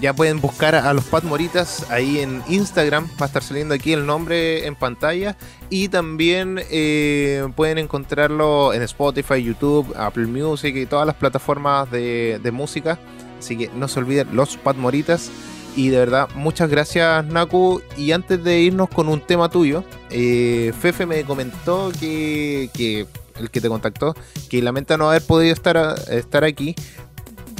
ya 0.00 0.14
pueden 0.14 0.40
buscar 0.40 0.74
a 0.74 0.92
los 0.92 1.04
Pat 1.04 1.24
Moritas 1.24 1.90
ahí 1.90 2.18
en 2.18 2.42
Instagram, 2.48 3.06
va 3.20 3.24
a 3.24 3.26
estar 3.26 3.42
saliendo 3.42 3.74
aquí 3.74 3.92
el 3.92 4.06
nombre 4.06 4.66
en 4.66 4.76
pantalla 4.76 5.36
y 5.70 5.88
también 5.88 6.60
eh, 6.70 7.46
pueden 7.56 7.78
encontrarlo 7.78 8.72
en 8.72 8.82
Spotify, 8.82 9.42
YouTube, 9.42 9.94
Apple 9.96 10.26
Music 10.26 10.74
y 10.76 10.86
todas 10.86 11.06
las 11.06 11.16
plataformas 11.16 11.90
de, 11.90 12.40
de 12.42 12.50
música. 12.52 12.98
Así 13.38 13.56
que 13.56 13.70
no 13.74 13.88
se 13.88 14.00
olviden 14.00 14.28
los 14.34 14.56
Pat 14.56 14.76
Moritas. 14.76 15.30
Y 15.76 15.90
de 15.90 15.98
verdad, 15.98 16.28
muchas 16.34 16.68
gracias, 16.68 17.24
Naku. 17.26 17.80
Y 17.96 18.10
antes 18.10 18.42
de 18.42 18.60
irnos 18.60 18.88
con 18.88 19.08
un 19.08 19.20
tema 19.20 19.48
tuyo, 19.48 19.84
eh, 20.10 20.72
Fefe 20.80 21.06
me 21.06 21.22
comentó 21.22 21.92
que, 22.00 23.06
el 23.38 23.50
que 23.50 23.60
te 23.60 23.68
contactó, 23.68 24.16
que 24.50 24.60
lamenta 24.60 24.96
no 24.96 25.08
haber 25.08 25.22
podido 25.22 25.54
estar 25.54 26.44
aquí. 26.44 26.74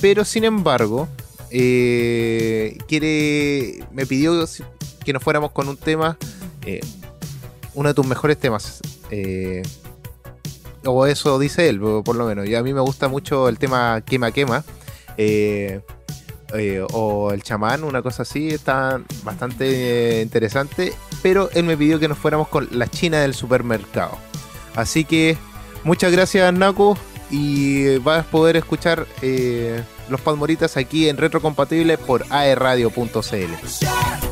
Pero 0.00 0.25
sin 0.25 0.45
embargo, 0.45 1.09
eh, 1.50 2.78
quiere, 2.87 3.85
me 3.93 4.07
pidió 4.07 4.45
que 5.05 5.12
nos 5.12 5.23
fuéramos 5.23 5.52
con 5.52 5.69
un 5.69 5.76
tema, 5.76 6.17
eh, 6.64 6.81
uno 7.75 7.88
de 7.88 7.95
tus 7.95 8.07
mejores 8.07 8.38
temas. 8.38 8.81
o 10.85 11.07
eso 11.07 11.38
dice 11.38 11.69
él, 11.69 11.81
por 11.81 12.17
lo 12.17 12.26
menos. 12.26 12.47
Y 12.49 12.55
a 12.55 12.62
mí 12.62 12.73
me 12.73 12.81
gusta 12.81 13.09
mucho 13.09 13.49
el 13.49 13.59
tema 13.59 14.00
Quema 14.02 14.33
Quema. 14.33 14.64
Eh, 16.55 16.83
o 16.93 17.31
el 17.33 17.43
chamán, 17.43 17.85
una 17.85 18.00
cosa 18.00 18.23
así, 18.23 18.49
está 18.49 19.00
bastante 19.23 20.23
interesante. 20.23 20.93
Pero 21.23 21.50
él 21.52 21.64
me 21.64 21.76
pidió 21.76 21.99
que 21.99 22.09
nos 22.09 22.19
fuéramos 22.19 22.49
con 22.49 22.69
la 22.73 22.87
China 22.87 23.21
del 23.21 23.35
supermercado. 23.35 24.17
Así 24.75 25.05
que 25.05 25.37
muchas 25.85 26.12
gracias, 26.12 26.52
Naku. 26.55 26.97
Y 27.30 27.99
vas 27.99 28.25
a 28.26 28.30
poder 28.30 28.56
escuchar 28.56 29.06
eh, 29.23 29.82
los 30.08 30.20
Palmoritas 30.20 30.76
aquí 30.76 31.08
en 31.08 31.16
Retrocompatible 31.16 31.99
por 31.99 32.25
aerradio.cl. 32.30 34.27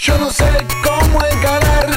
Yo 0.00 0.16
no 0.18 0.30
sé 0.30 0.44
cómo 0.84 1.24
encarar 1.24 1.88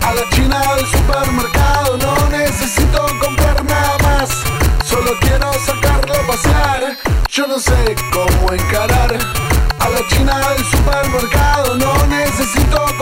a 0.00 0.14
la 0.14 0.28
china 0.30 0.60
del 0.74 0.86
supermercado. 0.86 1.96
No 1.98 2.28
necesito 2.30 3.06
comprar 3.20 3.64
nada 3.64 3.98
más, 4.02 4.30
solo 4.84 5.12
quiero 5.20 5.52
sacarlo 5.64 6.12
a 6.12 6.26
pasear. 6.26 6.96
Yo 7.28 7.46
no 7.46 7.60
sé 7.60 7.94
cómo 8.12 8.52
encarar 8.52 9.16
a 9.78 9.88
la 9.90 10.08
china 10.08 10.40
del 10.48 10.64
supermercado. 10.64 11.76
No 11.76 12.06
necesito 12.08 12.78
comprar 12.86 13.01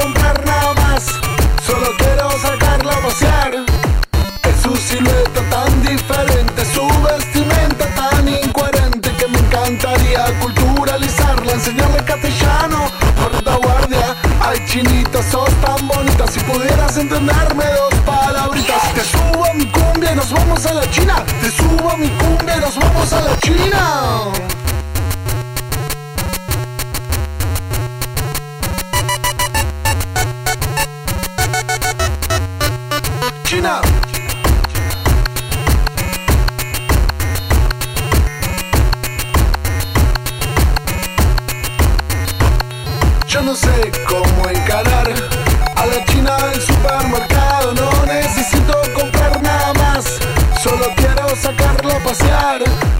podrás 16.90 16.96
entenderme 16.96 17.64
dos 17.64 18.00
palabritas. 18.04 18.94
Te 18.94 19.04
subo 19.04 19.44
a 19.44 19.54
mi 19.54 19.66
cumbia 19.66 20.12
y 20.12 20.16
nos 20.16 20.32
vamos 20.32 20.66
a 20.66 20.74
la 20.74 20.90
China. 20.90 21.24
Te 21.40 21.50
subo 21.50 21.90
a 21.90 21.96
mi 21.96 22.08
cumbia 22.08 22.56
y 22.56 22.60
nos 22.60 22.76
vamos 22.76 23.12
a 23.12 23.20
la 23.20 23.38
China. 23.38 24.49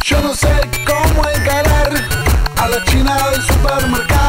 Yo 0.04 0.20
no 0.20 0.34
sé 0.34 0.48
cómo 0.86 1.26
encarar 1.26 1.90
a 2.58 2.68
la 2.68 2.84
china 2.84 3.16
del 3.30 3.42
supermercado. 3.42 4.19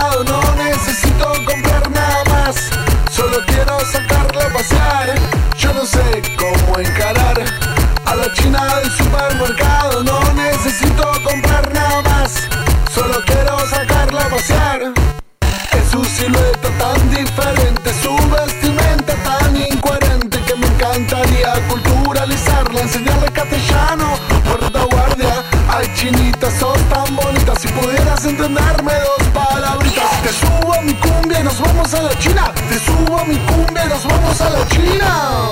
mencionarme 28.51 28.93
dos 28.93 29.27
palabritas. 29.29 30.21
Te 30.23 30.29
subo 30.29 30.73
a 30.73 30.81
mi 30.81 30.93
cumbia 30.95 31.39
y 31.39 31.43
nos 31.43 31.59
vamos 31.59 31.93
a 31.93 32.01
la 32.01 32.17
China. 32.19 32.53
Te 32.69 32.79
subo 32.79 33.17
a 33.17 33.23
mi 33.23 33.37
cumbia 33.37 33.85
y 33.85 33.89
nos 33.89 34.05
vamos 34.05 34.41
a 34.41 34.49
la 34.49 34.67
China. 34.67 35.50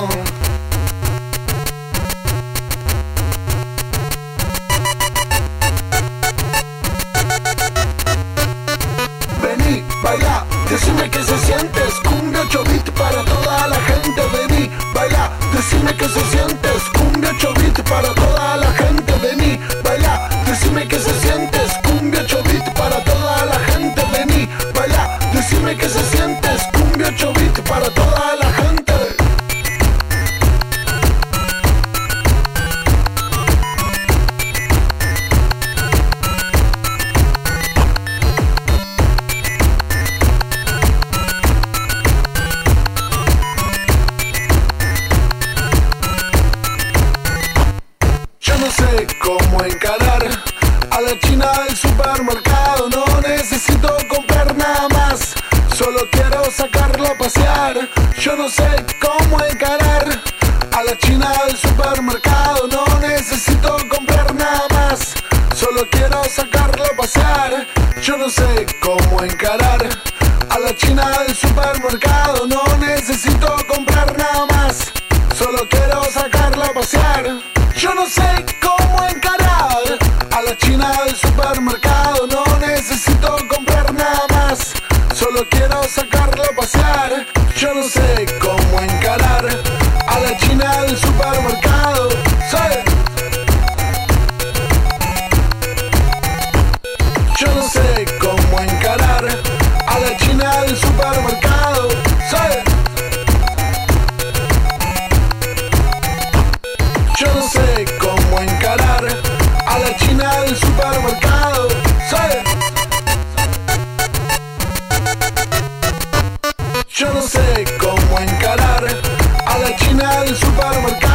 supermercado 120.28 121.09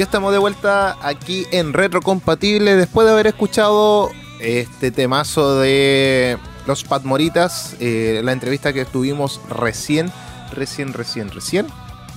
Ya 0.00 0.04
estamos 0.04 0.32
de 0.32 0.38
vuelta 0.38 0.96
aquí 1.06 1.46
en 1.50 1.74
Retrocompatible 1.74 2.74
después 2.74 3.06
de 3.06 3.12
haber 3.12 3.26
escuchado 3.26 4.10
este 4.40 4.90
temazo 4.90 5.60
de 5.60 6.38
los 6.66 6.84
Patmoritas, 6.84 7.76
eh, 7.80 8.22
la 8.24 8.32
entrevista 8.32 8.72
que 8.72 8.86
tuvimos 8.86 9.42
recién, 9.50 10.10
recién, 10.54 10.94
recién, 10.94 11.30
recién, 11.30 11.66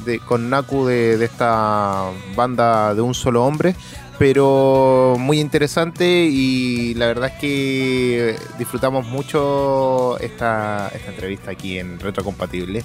de, 0.05 0.19
con 0.19 0.49
Naku 0.49 0.85
de, 0.85 1.17
de 1.17 1.25
esta 1.25 2.05
banda 2.37 2.95
de 2.95 3.01
un 3.01 3.13
solo 3.13 3.43
hombre 3.43 3.75
pero 4.17 5.15
muy 5.19 5.41
interesante 5.41 6.05
y 6.31 6.93
la 6.93 7.07
verdad 7.07 7.31
es 7.33 7.41
que 7.41 8.35
disfrutamos 8.57 9.05
mucho 9.07 10.17
esta, 10.19 10.89
esta 10.95 11.11
entrevista 11.11 11.51
aquí 11.51 11.79
en 11.79 11.99
Retrocompatible. 11.99 12.83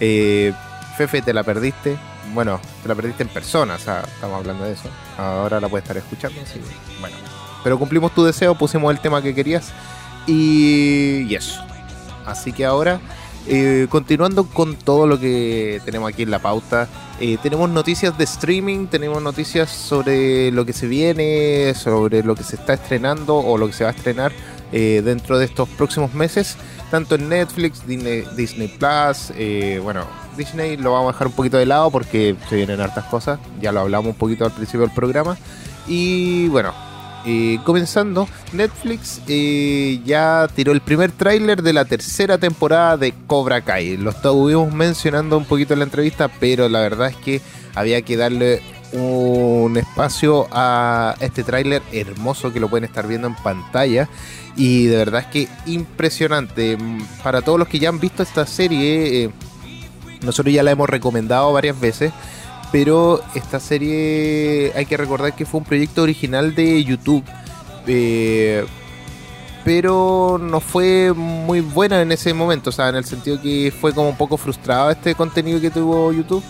Eh, 0.00 0.52
Fefe, 0.96 1.22
te 1.22 1.32
la 1.32 1.42
perdiste. 1.42 1.96
Bueno, 2.32 2.60
te 2.82 2.88
la 2.88 2.94
perdiste 2.94 3.22
en 3.22 3.28
persona, 3.28 3.74
o 3.74 3.78
sea, 3.78 4.00
estamos 4.00 4.38
hablando 4.38 4.64
de 4.64 4.72
eso. 4.72 4.88
Ahora 5.18 5.60
la 5.60 5.68
puedes 5.68 5.84
estar 5.84 5.96
escuchando, 5.96 6.40
así 6.40 6.60
bueno. 7.00 7.16
Pero 7.62 7.78
cumplimos 7.78 8.14
tu 8.14 8.24
deseo, 8.24 8.54
pusimos 8.54 8.92
el 8.92 9.00
tema 9.00 9.22
que 9.22 9.34
querías 9.34 9.72
y, 10.26 11.34
eso. 11.34 11.64
Así 12.26 12.52
que 12.52 12.64
ahora, 12.64 13.00
eh, 13.46 13.86
continuando 13.90 14.44
con 14.46 14.76
todo 14.76 15.06
lo 15.06 15.18
que 15.18 15.80
tenemos 15.84 16.08
aquí 16.08 16.22
en 16.22 16.30
la 16.30 16.38
pauta, 16.38 16.88
eh, 17.20 17.38
tenemos 17.42 17.70
noticias 17.70 18.16
de 18.18 18.24
streaming, 18.24 18.86
tenemos 18.86 19.22
noticias 19.22 19.70
sobre 19.70 20.50
lo 20.50 20.64
que 20.64 20.72
se 20.72 20.86
viene, 20.86 21.74
sobre 21.74 22.22
lo 22.22 22.34
que 22.34 22.42
se 22.42 22.56
está 22.56 22.74
estrenando 22.74 23.36
o 23.36 23.56
lo 23.56 23.66
que 23.66 23.72
se 23.72 23.84
va 23.84 23.90
a 23.90 23.92
estrenar 23.92 24.32
eh, 24.72 25.02
dentro 25.04 25.38
de 25.38 25.44
estos 25.44 25.68
próximos 25.68 26.14
meses, 26.14 26.56
tanto 26.90 27.14
en 27.14 27.28
Netflix, 27.28 27.86
Disney, 27.86 28.24
Disney 28.36 28.66
Plus, 28.66 29.32
eh, 29.36 29.78
bueno, 29.80 30.04
Disney 30.36 30.76
lo 30.76 30.92
vamos 30.92 31.10
a 31.10 31.12
dejar 31.12 31.26
un 31.28 31.32
poquito 31.34 31.56
de 31.56 31.66
lado 31.66 31.90
porque 31.90 32.36
se 32.48 32.56
vienen 32.56 32.80
hartas 32.80 33.04
cosas, 33.04 33.38
ya 33.60 33.72
lo 33.72 33.80
hablamos 33.80 34.12
un 34.12 34.18
poquito 34.18 34.44
al 34.44 34.52
principio 34.52 34.82
del 34.82 34.94
programa, 34.94 35.36
y 35.86 36.48
bueno, 36.48 36.72
eh, 37.26 37.58
comenzando, 37.64 38.28
Netflix 38.52 39.22
eh, 39.28 40.00
ya 40.04 40.46
tiró 40.54 40.72
el 40.72 40.82
primer 40.82 41.10
tráiler 41.10 41.62
de 41.62 41.72
la 41.72 41.86
tercera 41.86 42.36
temporada 42.36 42.98
de 42.98 43.14
Cobra 43.26 43.62
Kai. 43.62 43.96
Lo 43.96 44.10
estuvimos 44.10 44.72
mencionando 44.74 45.38
un 45.38 45.46
poquito 45.46 45.72
en 45.72 45.80
la 45.80 45.86
entrevista, 45.86 46.28
pero 46.28 46.68
la 46.68 46.80
verdad 46.80 47.08
es 47.08 47.16
que 47.16 47.40
había 47.74 48.02
que 48.02 48.18
darle 48.18 48.60
un 48.92 49.76
espacio 49.76 50.46
a 50.52 51.14
este 51.20 51.42
tráiler 51.42 51.82
hermoso 51.92 52.52
que 52.52 52.60
lo 52.60 52.68
pueden 52.68 52.84
estar 52.84 53.06
viendo 53.06 53.26
en 53.26 53.34
pantalla. 53.36 54.08
Y 54.56 54.86
de 54.86 54.96
verdad 54.98 55.22
es 55.22 55.26
que 55.28 55.48
impresionante. 55.66 56.76
Para 57.22 57.40
todos 57.40 57.58
los 57.58 57.68
que 57.68 57.78
ya 57.78 57.88
han 57.88 57.98
visto 57.98 58.22
esta 58.22 58.46
serie, 58.46 59.24
eh, 59.24 59.30
nosotros 60.24 60.54
ya 60.54 60.62
la 60.62 60.70
hemos 60.72 60.88
recomendado 60.88 61.52
varias 61.52 61.78
veces 61.78 62.12
pero 62.74 63.22
esta 63.36 63.60
serie 63.60 64.72
hay 64.74 64.84
que 64.84 64.96
recordar 64.96 65.32
que 65.36 65.46
fue 65.46 65.60
un 65.60 65.64
proyecto 65.64 66.02
original 66.02 66.56
de 66.56 66.82
YouTube. 66.82 67.22
Eh, 67.86 68.66
pero 69.64 70.40
no 70.42 70.58
fue 70.58 71.12
muy 71.14 71.60
buena 71.60 72.02
en 72.02 72.10
ese 72.10 72.34
momento, 72.34 72.70
o 72.70 72.72
sea, 72.72 72.88
en 72.88 72.96
el 72.96 73.04
sentido 73.04 73.40
que 73.40 73.72
fue 73.80 73.94
como 73.94 74.08
un 74.08 74.16
poco 74.16 74.36
frustrado 74.36 74.90
este 74.90 75.14
contenido 75.14 75.60
que 75.60 75.70
tuvo 75.70 76.12
YouTube. 76.12 76.42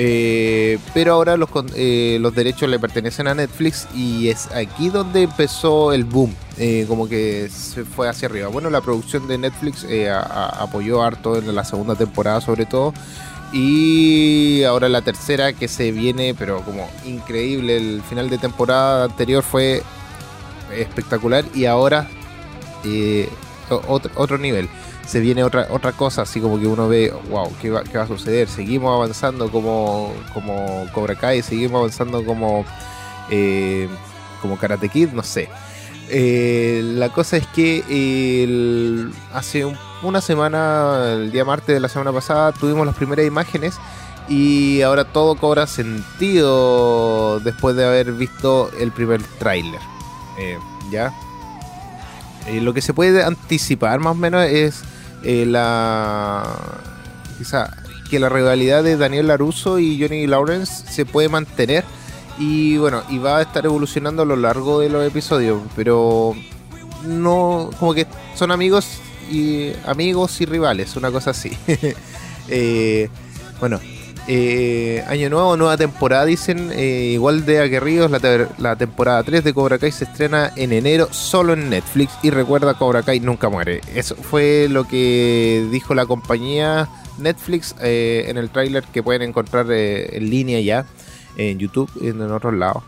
Eh, 0.00 0.78
pero 0.94 1.14
ahora 1.14 1.36
los, 1.36 1.48
eh, 1.74 2.18
los 2.20 2.32
derechos 2.32 2.68
le 2.68 2.78
pertenecen 2.78 3.26
a 3.26 3.34
Netflix 3.34 3.88
y 3.96 4.28
es 4.28 4.46
aquí 4.52 4.90
donde 4.90 5.22
empezó 5.24 5.92
el 5.92 6.04
boom, 6.04 6.32
eh, 6.56 6.84
como 6.86 7.08
que 7.08 7.48
se 7.50 7.84
fue 7.84 8.08
hacia 8.08 8.28
arriba. 8.28 8.46
Bueno, 8.46 8.70
la 8.70 8.80
producción 8.80 9.26
de 9.26 9.38
Netflix 9.38 9.82
eh, 9.82 10.08
apoyó 10.08 11.02
harto 11.02 11.36
en 11.36 11.52
la 11.52 11.64
segunda 11.64 11.96
temporada 11.96 12.40
sobre 12.40 12.64
todo. 12.64 12.94
Y 13.52 14.62
ahora 14.62 14.88
la 14.88 15.02
tercera 15.02 15.52
que 15.52 15.66
se 15.66 15.90
viene, 15.90 16.32
pero 16.38 16.62
como 16.62 16.88
increíble. 17.04 17.78
El 17.78 18.02
final 18.08 18.30
de 18.30 18.38
temporada 18.38 19.06
anterior 19.06 19.42
fue 19.42 19.82
espectacular 20.76 21.44
y 21.54 21.64
ahora 21.64 22.08
eh, 22.84 23.28
otro 23.68 24.38
nivel. 24.38 24.68
Se 25.08 25.20
viene 25.20 25.42
otra 25.42 25.68
otra 25.70 25.92
cosa, 25.92 26.22
así 26.22 26.38
como 26.38 26.60
que 26.60 26.66
uno 26.66 26.86
ve, 26.86 27.10
wow, 27.30 27.50
¿qué 27.62 27.70
va, 27.70 27.82
qué 27.82 27.96
va 27.96 28.04
a 28.04 28.06
suceder? 28.06 28.46
Seguimos 28.48 28.94
avanzando 28.94 29.50
como, 29.50 30.12
como 30.34 30.86
Cobra 30.92 31.14
Kai, 31.14 31.40
seguimos 31.42 31.78
avanzando 31.78 32.22
como, 32.26 32.66
eh, 33.30 33.88
como 34.42 34.58
Karate 34.58 34.90
Kid, 34.90 35.08
no 35.12 35.22
sé. 35.22 35.48
Eh, 36.10 36.82
la 36.84 37.08
cosa 37.08 37.38
es 37.38 37.46
que 37.48 37.78
el- 38.44 39.10
hace 39.32 39.64
un- 39.64 39.78
una 40.02 40.20
semana, 40.20 41.12
el 41.14 41.32
día 41.32 41.44
martes 41.44 41.74
de 41.74 41.80
la 41.80 41.88
semana 41.88 42.12
pasada, 42.12 42.52
tuvimos 42.52 42.86
las 42.86 42.94
primeras 42.94 43.26
imágenes 43.26 43.76
y 44.28 44.82
ahora 44.82 45.04
todo 45.04 45.36
cobra 45.36 45.66
sentido 45.66 47.40
después 47.40 47.76
de 47.76 47.86
haber 47.86 48.12
visto 48.12 48.70
el 48.78 48.92
primer 48.92 49.22
tráiler. 49.38 49.80
Eh, 50.38 50.58
¿Ya? 50.90 51.12
Lo 52.60 52.72
que 52.72 52.80
se 52.80 52.94
puede 52.94 53.22
anticipar 53.24 53.98
más 54.00 54.12
o 54.12 54.14
menos 54.14 54.44
es 54.46 54.82
eh, 55.22 55.44
la... 55.46 56.44
Quizá 57.38 57.70
que 58.10 58.18
la 58.18 58.28
rivalidad 58.28 58.82
de 58.82 58.96
Daniel 58.96 59.28
Laruso 59.28 59.78
y 59.78 60.00
Johnny 60.00 60.26
Lawrence 60.26 60.84
se 60.90 61.04
puede 61.04 61.28
mantener 61.28 61.84
y 62.38 62.78
bueno, 62.78 63.02
y 63.08 63.18
va 63.18 63.38
a 63.38 63.42
estar 63.42 63.64
evolucionando 63.66 64.22
a 64.22 64.26
lo 64.26 64.36
largo 64.36 64.80
de 64.80 64.88
los 64.88 65.06
episodios, 65.06 65.60
pero 65.74 66.34
no, 67.04 67.70
como 67.78 67.94
que 67.94 68.06
son 68.34 68.50
amigos 68.50 69.00
y 69.30 69.72
amigos 69.86 70.40
y 70.40 70.46
rivales, 70.46 70.96
una 70.96 71.10
cosa 71.10 71.30
así. 71.30 71.56
Eh, 72.50 73.10
bueno, 73.60 73.78
eh, 74.28 75.02
año 75.08 75.30
nuevo, 75.30 75.56
nueva 75.56 75.76
temporada, 75.76 76.24
dicen, 76.26 76.70
eh, 76.72 77.10
igual 77.14 77.44
de 77.46 77.60
aguerridos, 77.60 78.10
la, 78.10 78.20
te- 78.20 78.46
la 78.58 78.76
temporada 78.76 79.22
3 79.22 79.42
de 79.42 79.54
Cobra 79.54 79.78
Kai 79.78 79.90
se 79.90 80.04
estrena 80.04 80.52
en 80.54 80.72
enero 80.72 81.08
solo 81.10 81.54
en 81.54 81.70
Netflix 81.70 82.12
y 82.22 82.30
recuerda 82.30 82.74
Cobra 82.74 83.02
Kai 83.02 83.20
nunca 83.20 83.48
muere. 83.48 83.80
Eso 83.94 84.14
fue 84.16 84.68
lo 84.70 84.84
que 84.86 85.66
dijo 85.72 85.94
la 85.94 86.06
compañía 86.06 86.88
Netflix 87.18 87.74
eh, 87.82 88.26
en 88.28 88.36
el 88.36 88.50
tráiler 88.50 88.84
que 88.84 89.02
pueden 89.02 89.22
encontrar 89.22 89.66
eh, 89.70 90.16
en 90.16 90.30
línea 90.30 90.60
ya 90.60 90.84
en 91.36 91.58
YouTube 91.58 91.90
y 92.00 92.08
en 92.08 92.20
otros 92.30 92.54
lados. 92.54 92.82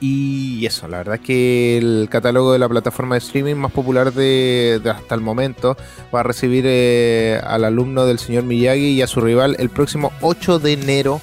Y 0.00 0.64
eso, 0.64 0.86
la 0.86 0.98
verdad 0.98 1.16
es 1.16 1.20
que 1.22 1.76
el 1.76 2.08
catálogo 2.10 2.52
de 2.52 2.60
la 2.60 2.68
plataforma 2.68 3.16
de 3.16 3.18
streaming 3.18 3.56
más 3.56 3.72
popular 3.72 4.12
de, 4.12 4.80
hasta 4.84 5.14
el 5.14 5.20
momento 5.20 5.76
va 6.14 6.20
a 6.20 6.22
recibir 6.22 6.64
eh, 6.66 7.40
al 7.44 7.64
alumno 7.64 8.06
del 8.06 8.20
señor 8.20 8.44
Miyagi 8.44 8.90
y 8.90 9.02
a 9.02 9.08
su 9.08 9.20
rival 9.20 9.56
el 9.58 9.70
próximo 9.70 10.12
8 10.20 10.60
de 10.60 10.72
enero 10.74 11.20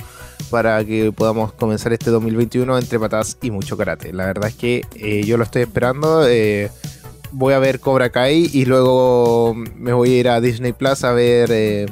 para 0.50 0.84
que 0.84 1.14
podamos 1.14 1.54
comenzar 1.54 1.94
este 1.94 2.12
2021 2.12 2.78
entre 2.78 3.00
patadas 3.00 3.38
y 3.42 3.52
mucho 3.52 3.78
karate. 3.78 4.12
La 4.12 4.26
verdad 4.26 4.50
es 4.50 4.56
que 4.56 4.84
eh, 4.96 5.24
yo 5.26 5.38
lo 5.38 5.44
estoy 5.46 5.62
esperando. 5.62 6.28
eh, 6.28 6.70
voy 7.32 7.54
a 7.54 7.60
ver 7.60 7.80
Cobra 7.80 8.10
Kai 8.10 8.50
y 8.54 8.66
luego 8.66 9.56
me 9.56 9.94
voy 9.94 10.14
a 10.14 10.20
ir 10.20 10.30
a 10.30 10.42
Disney 10.42 10.74
Plus 10.74 11.04
a 11.04 11.12
ver 11.14 11.90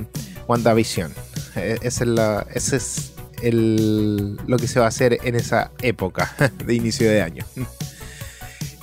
WandaVision. 0.47 1.11
Eh, 1.55 1.77
esa 1.81 2.03
es 2.03 2.09
la, 2.09 2.47
ese 2.53 2.77
es 2.77 3.12
el, 3.43 4.37
lo 4.47 4.57
que 4.57 4.67
se 4.67 4.79
va 4.79 4.85
a 4.85 4.89
hacer 4.89 5.19
en 5.23 5.35
esa 5.35 5.71
época 5.81 6.35
de 6.65 6.73
inicio 6.73 7.09
de 7.09 7.21
año. 7.21 7.45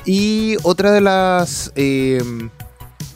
Y 0.05 0.57
otra 0.63 0.93
de 0.93 1.01
las 1.01 1.73
eh, 1.77 2.23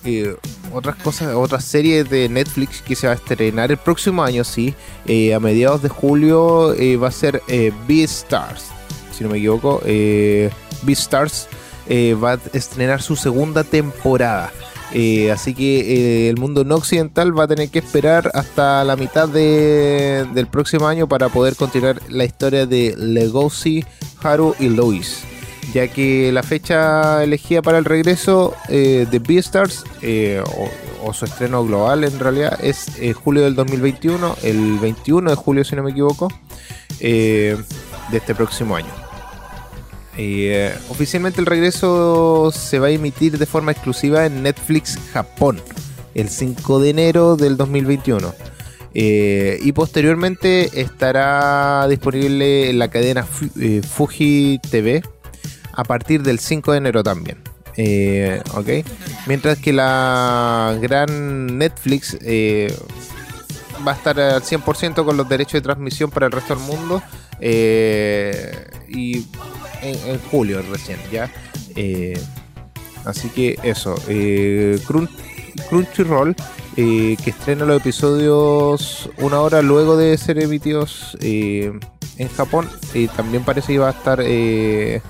eh, 0.04 0.36
otras 0.72 0.96
cosas, 0.96 1.34
otras 1.34 1.64
series 1.64 2.08
de 2.10 2.28
Netflix 2.28 2.82
que 2.82 2.94
se 2.94 3.06
va 3.06 3.14
a 3.14 3.16
estrenar 3.16 3.70
el 3.70 3.78
próximo 3.78 4.22
año, 4.22 4.44
sí, 4.44 4.74
eh, 5.06 5.34
a 5.34 5.40
mediados 5.40 5.82
de 5.82 5.88
julio 5.88 6.74
va 7.00 7.08
a 7.08 7.12
ser 7.12 7.42
Beastars, 7.86 8.66
si 9.12 9.24
no 9.24 9.30
me 9.30 9.38
equivoco, 9.38 9.80
Beastars 10.82 11.48
va 11.88 12.32
a 12.32 12.38
estrenar 12.52 13.00
su 13.00 13.16
segunda 13.16 13.64
temporada. 13.64 14.52
Eh, 14.92 15.32
así 15.32 15.54
que 15.54 15.80
eh, 16.26 16.28
el 16.28 16.36
mundo 16.36 16.64
no 16.64 16.76
occidental 16.76 17.36
va 17.36 17.44
a 17.44 17.48
tener 17.48 17.68
que 17.70 17.80
esperar 17.80 18.30
hasta 18.34 18.84
la 18.84 18.94
mitad 18.96 19.28
de- 19.28 20.24
del 20.34 20.46
próximo 20.46 20.86
año 20.86 21.08
para 21.08 21.28
poder 21.30 21.56
continuar 21.56 22.00
la 22.08 22.24
historia 22.24 22.66
de 22.66 22.94
Legoshi, 22.96 23.84
Haru 24.22 24.54
y 24.60 24.68
Lois. 24.68 25.24
Ya 25.72 25.88
que 25.88 26.30
la 26.30 26.42
fecha 26.42 27.24
elegida 27.24 27.62
para 27.62 27.78
el 27.78 27.84
regreso 27.86 28.54
eh, 28.68 29.06
de 29.10 29.18
Beastars, 29.18 29.84
o, 31.02 31.12
su 31.12 31.24
estreno 31.24 31.64
global 31.64 32.04
en 32.04 32.18
realidad, 32.18 32.58
es 32.62 32.86
julio 33.22 33.42
del 33.42 33.54
2021, 33.54 34.36
el 34.42 34.78
21 34.78 35.30
de 35.30 35.36
julio 35.36 35.64
si 35.64 35.74
no 35.74 35.82
me 35.82 35.90
equivoco, 35.90 36.28
de 37.00 37.56
este 38.12 38.34
próximo 38.34 38.76
año. 38.76 39.03
Eh, 40.16 40.74
oficialmente 40.88 41.40
el 41.40 41.46
regreso 41.46 42.52
se 42.52 42.78
va 42.78 42.86
a 42.86 42.90
emitir 42.90 43.38
de 43.38 43.46
forma 43.46 43.72
exclusiva 43.72 44.26
en 44.26 44.42
Netflix 44.42 44.98
Japón 45.12 45.60
el 46.14 46.28
5 46.28 46.80
de 46.80 46.90
enero 46.90 47.36
del 47.36 47.56
2021. 47.56 48.34
Eh, 48.96 49.58
y 49.60 49.72
posteriormente 49.72 50.80
estará 50.80 51.88
disponible 51.88 52.70
en 52.70 52.78
la 52.78 52.88
cadena 52.88 53.26
eh, 53.60 53.82
Fuji 53.82 54.60
TV 54.70 55.02
a 55.72 55.82
partir 55.82 56.22
del 56.22 56.38
5 56.38 56.72
de 56.72 56.78
enero 56.78 57.02
también. 57.02 57.38
Eh, 57.76 58.40
ok. 58.54 58.68
Mientras 59.26 59.58
que 59.58 59.72
la 59.72 60.78
gran 60.80 61.58
Netflix 61.58 62.16
va 63.86 63.92
a 63.92 63.94
estar 63.96 64.20
al 64.20 64.42
100% 64.42 65.04
con 65.04 65.16
los 65.16 65.28
derechos 65.28 65.54
de 65.54 65.62
transmisión 65.62 66.10
para 66.10 66.26
el 66.26 66.32
resto 66.32 66.54
del 66.54 66.64
mundo. 66.64 67.02
Y 68.88 69.26
en, 69.84 70.18
julio 70.30 70.62
recién, 70.70 70.98
¿ya? 71.12 71.30
Eh, 71.76 72.18
así 73.04 73.28
que 73.28 73.58
eso. 73.62 73.94
Eh, 74.08 74.80
Crunchyroll, 75.68 76.34
que 76.74 77.16
estrena 77.24 77.64
los 77.64 77.80
episodios 77.80 79.08
una 79.18 79.40
hora 79.40 79.62
luego 79.62 79.96
de 79.96 80.18
ser 80.18 80.42
emitidos 80.42 81.16
en 81.20 81.80
Japón, 82.36 82.68
también 83.16 83.44
parece 83.44 83.72
que 83.72 83.78
va 83.78 83.88
a 83.88 83.92
estar 83.92 84.20
ahí 84.20 85.00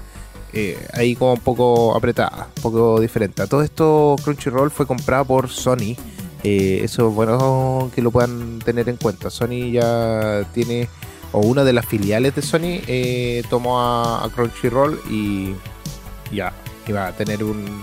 como 1.17 1.33
un 1.33 1.41
poco 1.41 1.97
apretada, 1.97 2.49
un 2.57 2.63
poco 2.63 3.01
diferente. 3.01 3.47
todo 3.47 3.63
esto 3.63 4.17
Crunchyroll 4.23 4.71
fue 4.71 4.87
comprada 4.87 5.25
por 5.25 5.49
Sony. 5.49 5.97
eso 6.43 7.09
es 7.09 7.15
bueno 7.15 7.91
que 7.95 8.03
lo 8.03 8.11
puedan 8.11 8.59
tener 8.59 8.91
en 8.91 8.97
cuenta. 8.97 9.31
Sony 9.31 9.71
ya 9.73 10.47
tiene 10.53 10.89
o 11.35 11.41
una 11.41 11.65
de 11.65 11.73
las 11.73 11.85
filiales 11.85 12.35
de 12.37 12.43
Sony 12.43 12.81
eh, 12.87 13.43
tomó 13.51 13.81
a, 13.81 14.31
Crunchyroll 14.33 15.01
y 15.11 15.55
ya 16.33 16.53
iba 16.87 17.09
a 17.09 17.13
tener 17.13 17.43
un, 17.43 17.83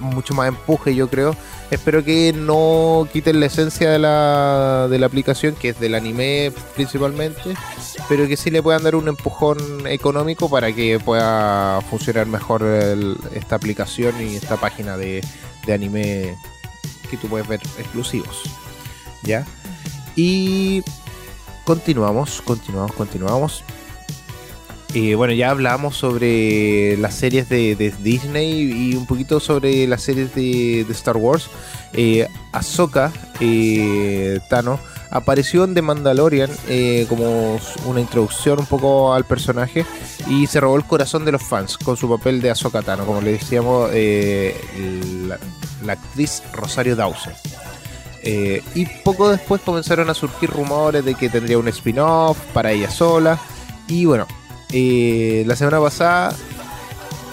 mucho 0.00 0.34
más 0.34 0.48
empuje 0.48 0.94
yo 0.94 1.08
creo. 1.08 1.36
Espero 1.70 2.02
que 2.02 2.32
no 2.32 3.06
quiten 3.12 3.38
la 3.38 3.46
esencia 3.46 3.90
de 3.90 3.98
la, 4.00 4.88
de 4.90 4.98
la 4.98 5.06
aplicación 5.06 5.54
que 5.54 5.68
es 5.68 5.78
del 5.78 5.94
anime 5.94 6.52
principalmente 6.74 7.54
pero 8.08 8.26
que 8.26 8.36
sí 8.36 8.50
le 8.50 8.62
puedan 8.62 8.82
dar 8.82 8.96
un 8.96 9.06
empujón 9.06 9.86
económico 9.86 10.50
para 10.50 10.72
que 10.72 10.98
pueda 10.98 11.80
funcionar 11.90 12.26
mejor 12.26 12.64
esta 13.34 13.54
aplicación 13.54 14.14
y 14.20 14.36
esta 14.36 14.56
página 14.56 14.96
de, 14.96 15.22
de 15.64 15.72
anime 15.72 16.36
que 17.08 17.16
tú 17.18 17.28
puedes 17.28 17.46
ver 17.46 17.60
exclusivos 17.78 18.42
ya 19.22 19.46
y 20.16 20.82
continuamos, 21.68 22.40
continuamos, 22.40 22.92
continuamos. 22.92 23.62
Eh, 24.94 25.14
bueno, 25.16 25.34
ya 25.34 25.50
hablamos 25.50 25.98
sobre 25.98 26.96
las 26.96 27.12
series 27.12 27.50
de, 27.50 27.92
Disney 28.00 28.62
y 28.62 28.96
un 28.96 29.04
poquito 29.04 29.38
sobre 29.38 29.86
las 29.86 30.00
series 30.00 30.34
de, 30.34 30.86
Star 30.88 31.18
Wars. 31.18 31.50
Eh, 31.92 32.26
Ahsoka 32.52 33.12
eh, 33.40 34.40
Tano 34.48 34.80
apareció 35.10 35.64
en 35.64 35.74
The 35.74 35.82
Mandalorian 35.82 36.50
eh, 36.68 37.04
como 37.06 37.60
una 37.84 38.00
introducción 38.00 38.60
un 38.60 38.66
poco 38.66 39.12
al 39.12 39.24
personaje 39.24 39.84
y 40.26 40.46
se 40.46 40.60
robó 40.60 40.74
el 40.76 40.84
corazón 40.84 41.26
de 41.26 41.32
los 41.32 41.42
fans 41.42 41.76
con 41.76 41.98
su 41.98 42.08
papel 42.08 42.40
de 42.40 42.50
Ahsoka 42.50 42.80
Tano, 42.80 43.04
como 43.04 43.20
le 43.20 43.32
decíamos, 43.32 43.90
la, 43.92 45.38
la 45.84 45.92
actriz 45.92 46.42
Rosario 46.54 46.96
Dawson. 46.96 47.34
Eh, 48.30 48.62
y 48.74 48.84
poco 48.84 49.30
después 49.30 49.62
comenzaron 49.62 50.10
a 50.10 50.14
surgir 50.14 50.50
rumores 50.50 51.02
de 51.02 51.14
que 51.14 51.30
tendría 51.30 51.56
un 51.56 51.66
spin-off 51.68 52.38
para 52.52 52.72
ella 52.72 52.90
sola. 52.90 53.40
Y 53.86 54.04
bueno, 54.04 54.26
eh, 54.70 55.44
la 55.46 55.56
semana 55.56 55.80
pasada 55.80 56.36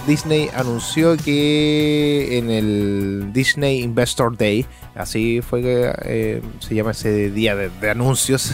Disney 0.07 0.49
anunció 0.55 1.17
que 1.17 2.37
en 2.37 2.49
el 2.49 3.33
Disney 3.33 3.81
Investor 3.81 4.37
Day, 4.37 4.65
así 4.95 5.41
fue 5.41 5.61
que 5.61 5.93
eh, 6.05 6.41
se 6.59 6.75
llama 6.75 6.91
ese 6.91 7.29
día 7.29 7.57
de, 7.57 7.89
anuncios, 7.89 8.53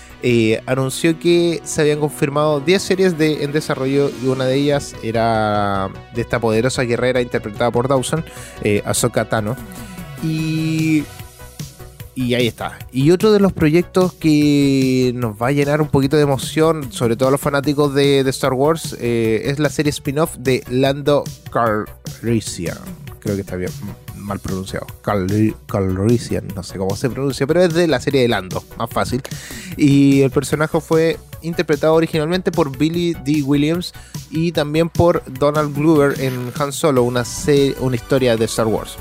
anunció 0.66 1.18
que 1.18 1.62
se 1.64 1.80
habían 1.80 2.00
confirmado 2.00 2.60
10 2.60 2.82
series 2.82 3.16
de, 3.16 3.42
en 3.42 3.52
desarrollo 3.52 4.10
y 4.22 4.26
una 4.26 4.44
de 4.44 4.56
ellas 4.56 4.94
era 5.02 5.88
de 6.14 6.20
esta 6.20 6.40
poderosa 6.40 6.82
guerrera 6.82 7.22
interpretada 7.22 7.70
por 7.70 7.88
Dawson, 7.88 8.22
Ahsoka 8.84 9.30
Tano. 9.30 9.56
Y 10.22 11.04
y 12.20 12.34
ahí 12.34 12.46
está. 12.46 12.78
Y 12.92 13.12
otro 13.12 13.32
de 13.32 13.40
los 13.40 13.54
proyectos 13.54 14.12
que 14.12 15.10
nos 15.14 15.40
va 15.40 15.48
a 15.48 15.52
llenar 15.52 15.80
un 15.80 15.88
poquito 15.88 16.18
de 16.18 16.22
emoción, 16.22 16.92
sobre 16.92 17.16
todo 17.16 17.30
a 17.30 17.32
los 17.32 17.40
fanáticos 17.40 17.94
de, 17.94 18.20
Star 18.28 18.52
Wars, 18.52 18.94
eh, 19.00 19.44
es 19.46 19.58
la 19.58 19.70
serie 19.70 19.88
spin-off 19.88 20.36
de 20.36 20.62
Lando 20.68 21.24
Calrissian. 21.50 22.76
Creo 23.20 23.36
que 23.36 23.40
está 23.40 23.56
bien 23.56 23.70
mal 24.16 24.38
pronunciado. 24.38 24.86
Calrissian, 25.00 26.46
no 26.54 26.62
sé 26.62 26.76
cómo 26.76 26.94
se 26.94 27.08
pronuncia, 27.08 27.46
pero 27.46 27.62
es 27.62 27.72
de 27.72 27.88
la 27.88 28.00
serie 28.00 28.20
de 28.20 28.28
Lando, 28.28 28.62
más 28.76 28.90
fácil. 28.90 29.22
Y 29.78 30.20
el 30.20 30.30
personaje 30.30 30.78
fue 30.78 31.18
interpretado 31.40 31.94
originalmente 31.94 32.52
por 32.52 32.76
Billy 32.76 33.14
D. 33.24 33.42
Williams 33.42 33.94
y 34.30 34.52
también 34.52 34.90
por 34.90 35.22
Donald 35.38 35.74
Glover 35.74 36.20
en 36.20 36.52
Han 36.58 36.72
Solo, 36.72 37.02
una, 37.02 37.24
una 37.80 37.96
historia 37.96 38.36
de 38.36 38.44
Star 38.44 38.66
Wars. 38.66 38.98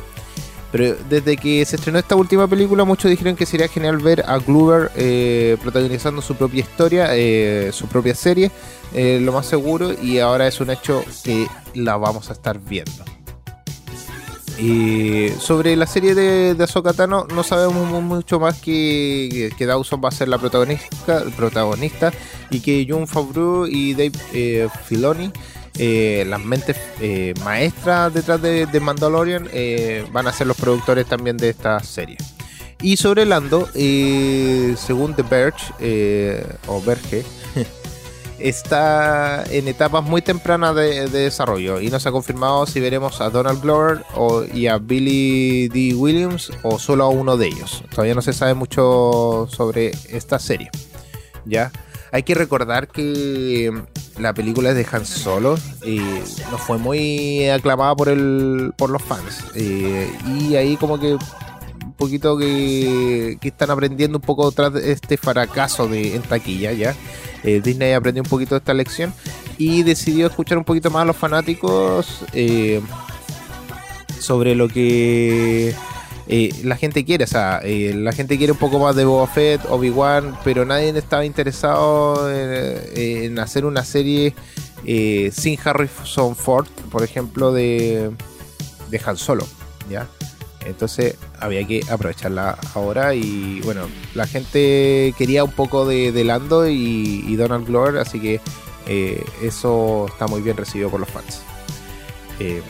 Pero 0.71 0.95
desde 1.09 1.35
que 1.37 1.65
se 1.65 1.77
estrenó 1.77 1.97
esta 1.99 2.15
última 2.15 2.47
película, 2.47 2.83
muchos 2.83 3.09
dijeron 3.09 3.35
que 3.35 3.45
sería 3.45 3.67
genial 3.67 3.97
ver 3.97 4.23
a 4.27 4.37
Glover 4.37 4.91
eh, 4.95 5.57
protagonizando 5.61 6.21
su 6.21 6.35
propia 6.35 6.59
historia, 6.59 7.07
eh, 7.11 7.71
su 7.73 7.87
propia 7.87 8.13
serie, 8.13 8.51
eh, 8.93 9.19
lo 9.21 9.31
más 9.31 9.47
seguro, 9.47 9.91
y 9.99 10.19
ahora 10.19 10.47
es 10.47 10.59
un 10.61 10.69
hecho 10.69 11.03
que 11.23 11.47
la 11.73 11.97
vamos 11.97 12.29
a 12.29 12.33
estar 12.33 12.59
viendo. 12.59 13.03
Y 14.59 15.29
sobre 15.39 15.75
la 15.77 15.87
serie 15.87 16.13
de, 16.13 16.53
de 16.53 17.07
no 17.07 17.43
sabemos 17.43 18.03
mucho 18.03 18.41
más 18.41 18.59
que, 18.59 19.51
que 19.57 19.65
Dawson 19.65 20.01
va 20.03 20.09
a 20.09 20.11
ser 20.11 20.27
la 20.27 20.37
protagonista, 20.37 21.23
protagonista 21.37 22.11
y 22.49 22.59
que 22.59 22.85
Jun 22.87 23.07
Favreau 23.07 23.65
y 23.65 23.93
Dave 23.93 24.69
Filoni 24.83 25.31
eh, 25.81 26.25
las 26.27 26.43
mentes 26.43 26.75
eh, 26.99 27.33
maestras 27.41 28.13
detrás 28.13 28.41
de, 28.41 28.79
Mandalorian 28.81 29.47
eh, 29.53 30.05
van 30.11 30.27
a 30.27 30.33
ser 30.33 30.45
los 30.45 30.57
productores 30.57 31.05
también 31.07 31.37
de 31.37 31.49
esta 31.49 31.79
serie. 31.79 32.17
Y 32.81 32.97
sobre 32.97 33.25
Lando, 33.25 33.67
según 33.73 35.13
The 35.15 35.23
Verge, 35.23 36.45
o 36.67 36.81
Verge, 36.81 37.23
está 38.39 39.45
en 39.49 39.69
etapas 39.69 40.03
muy 40.03 40.21
tempranas 40.21 40.75
de, 40.75 41.07
desarrollo 41.07 41.79
y 41.79 41.89
no 41.89 41.99
se 41.99 42.09
ha 42.09 42.11
confirmado 42.11 42.65
si 42.65 42.81
veremos 42.81 43.21
a 43.21 43.29
Donald 43.29 43.61
Glover 43.61 44.03
o, 44.15 44.43
y 44.43 44.67
a 44.67 44.79
Billy 44.79 45.69
D. 45.69 45.93
Williams 45.95 46.51
o 46.63 46.77
solo 46.77 47.05
a 47.05 47.09
uno 47.09 47.37
de 47.37 47.47
ellos. 47.47 47.83
Todavía 47.89 48.15
no 48.15 48.21
se 48.21 48.33
sabe 48.33 48.53
mucho 48.53 49.47
sobre 49.49 49.91
esta 50.09 50.39
serie. 50.39 50.69
¿Ya? 51.45 51.71
Hay 52.11 52.23
que 52.23 52.35
recordar 52.35 52.87
que 52.87 53.71
la 54.17 54.33
película 54.33 54.71
es 54.71 54.75
de 54.75 54.87
Han 54.91 55.05
Solo 55.05 55.57
y 55.85 55.99
no 56.51 56.57
fue 56.57 56.77
muy 56.77 57.47
aclamada 57.49 57.95
por 57.95 58.09
el 58.09 58.73
por 58.77 58.89
los 58.89 59.01
fans. 59.01 59.43
Eh, 59.55 60.11
y 60.25 60.55
ahí 60.55 60.75
como 60.77 60.99
que 60.99 61.13
un 61.13 61.93
poquito 61.97 62.37
que, 62.37 63.37
están 63.41 63.71
aprendiendo 63.71 64.17
un 64.17 64.23
poco 64.23 64.51
tras 64.51 64.75
este 64.75 65.17
fracaso 65.17 65.87
de 65.87 66.15
en 66.15 66.21
taquilla 66.21 66.71
ya. 66.71 66.95
Eh, 67.43 67.61
Disney 67.63 67.93
aprendió 67.93 68.23
un 68.23 68.29
poquito 68.29 68.55
de 68.55 68.59
esta 68.59 68.73
lección 68.73 69.13
y 69.57 69.83
decidió 69.83 70.27
escuchar 70.27 70.57
un 70.57 70.63
poquito 70.63 70.89
más 70.89 71.03
a 71.03 71.05
los 71.05 71.15
fanáticos 71.15 72.23
eh, 72.33 72.81
sobre 74.19 74.55
lo 74.55 74.67
que 74.67 75.73
eh, 76.31 76.53
la 76.63 76.75
gente 76.75 77.03
quiere, 77.05 77.23
o 77.23 77.27
sea, 77.27 77.59
eh, 77.63 77.91
la 77.95 78.11
gente 78.11 78.37
quiere 78.37 78.53
un 78.53 78.59
poco 78.59 78.77
más 78.77 78.95
de 78.95 79.03
Boba 79.03 79.25
Fett, 79.25 79.61
Obi-Wan, 79.67 80.37
pero 80.43 80.63
nadie 80.63 80.89
estaba 80.89 81.25
interesado 81.25 82.31
en, 82.31 83.39
hacer 83.39 83.65
una 83.65 83.83
serie 83.83 84.35
eh, 84.85 85.31
sin 85.33 85.57
Harrison 85.63 86.35
Ford, 86.35 86.67
por 86.91 87.03
ejemplo, 87.03 87.51
de, 87.51 88.11
de 88.91 89.01
Han 89.03 89.17
Solo, 89.17 89.47
¿ya? 89.89 90.07
Entonces 90.67 91.15
había 91.39 91.65
que 91.65 91.81
aprovecharla 91.89 92.59
ahora 92.75 93.15
y 93.15 93.61
bueno, 93.61 93.87
la 94.13 94.27
gente 94.27 95.15
quería 95.17 95.43
un 95.43 95.51
poco 95.51 95.87
de, 95.87 96.11
Lando 96.23 96.69
y, 96.69 97.35
Donald 97.37 97.65
Glover, 97.65 97.97
así 97.97 98.19
que 98.19 98.39
eso 99.41 100.05
está 100.07 100.27
muy 100.27 100.41
bien 100.41 100.57
recibido 100.57 100.91
por 100.91 100.99
los 100.99 101.09
fans. 101.09 101.41
Eh, 102.39 102.61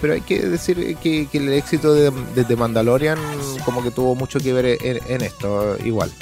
pero 0.00 0.12
hay 0.12 0.20
que 0.20 0.40
decir 0.40 0.96
que, 0.96 1.28
el 1.32 1.52
éxito 1.52 1.94
de, 1.94 2.12
The 2.44 2.56
Mandalorian 2.56 3.18
como 3.64 3.82
que 3.82 3.90
tuvo 3.90 4.14
mucho 4.14 4.38
que 4.38 4.52
ver 4.52 4.78
en, 4.82 5.22
esto, 5.22 5.76
igual. 5.84 6.12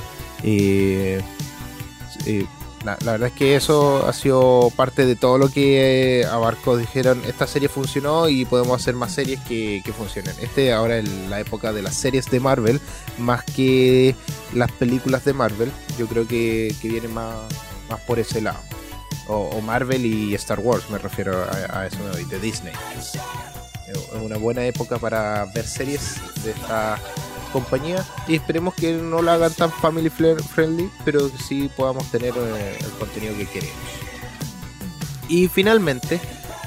Eh, 0.44 1.20
la, 2.84 2.96
verdad 3.00 3.28
es 3.28 3.32
que 3.32 3.56
eso 3.56 4.06
ha 4.06 4.12
sido 4.12 4.72
parte 4.74 5.06
de 5.06 5.16
todo 5.16 5.38
lo 5.38 5.48
que 5.48 6.26
abarcó. 6.30 6.76
Dijeron, 6.76 7.22
esta 7.26 7.46
serie 7.46 7.68
funcionó 7.68 8.28
y 8.28 8.44
podemos 8.44 8.80
hacer 8.80 8.94
más 8.94 9.12
series 9.12 9.40
que, 9.40 9.82
funcionen. 9.96 10.34
Este 10.40 10.72
ahora 10.72 10.98
es 10.98 11.08
la 11.28 11.40
época 11.40 11.72
de 11.72 11.82
las 11.82 11.94
series 11.94 12.30
de 12.30 12.40
Marvel, 12.40 12.80
más 13.18 13.44
que 13.44 14.14
las 14.52 14.70
películas 14.72 15.24
de 15.24 15.32
Marvel. 15.32 15.70
Yo 15.98 16.06
creo 16.06 16.26
que, 16.26 16.74
viene 16.82 17.08
más, 17.08 17.36
más 17.88 18.00
por 18.00 18.18
ese 18.18 18.40
lado 18.40 18.58
o, 19.28 19.60
Marvel 19.60 20.04
y 20.04 20.34
Star 20.34 20.60
Wars, 20.60 20.88
me 20.90 20.98
refiero 20.98 21.44
a, 21.70 21.86
eso 21.86 21.98
de 22.28 22.38
Disney. 22.40 22.72
Es 22.98 23.18
una 24.20 24.36
buena 24.36 24.64
época 24.64 24.98
para 24.98 25.44
ver 25.54 25.66
series 25.66 26.16
de 26.44 26.52
esta 26.52 26.98
compañía 27.52 28.04
y 28.26 28.34
esperemos 28.34 28.74
que 28.74 28.94
no 28.94 29.22
la 29.22 29.34
hagan 29.34 29.52
tan 29.52 29.70
family 29.70 30.10
friendly, 30.10 30.90
pero 31.04 31.30
que 31.30 31.38
sí 31.38 31.70
podamos 31.76 32.10
tener 32.10 32.32
eh, 32.36 32.78
el 32.80 32.90
contenido 32.92 33.36
que 33.36 33.46
queremos. 33.46 33.76
Y 35.28 35.48
finalmente, 35.48 36.20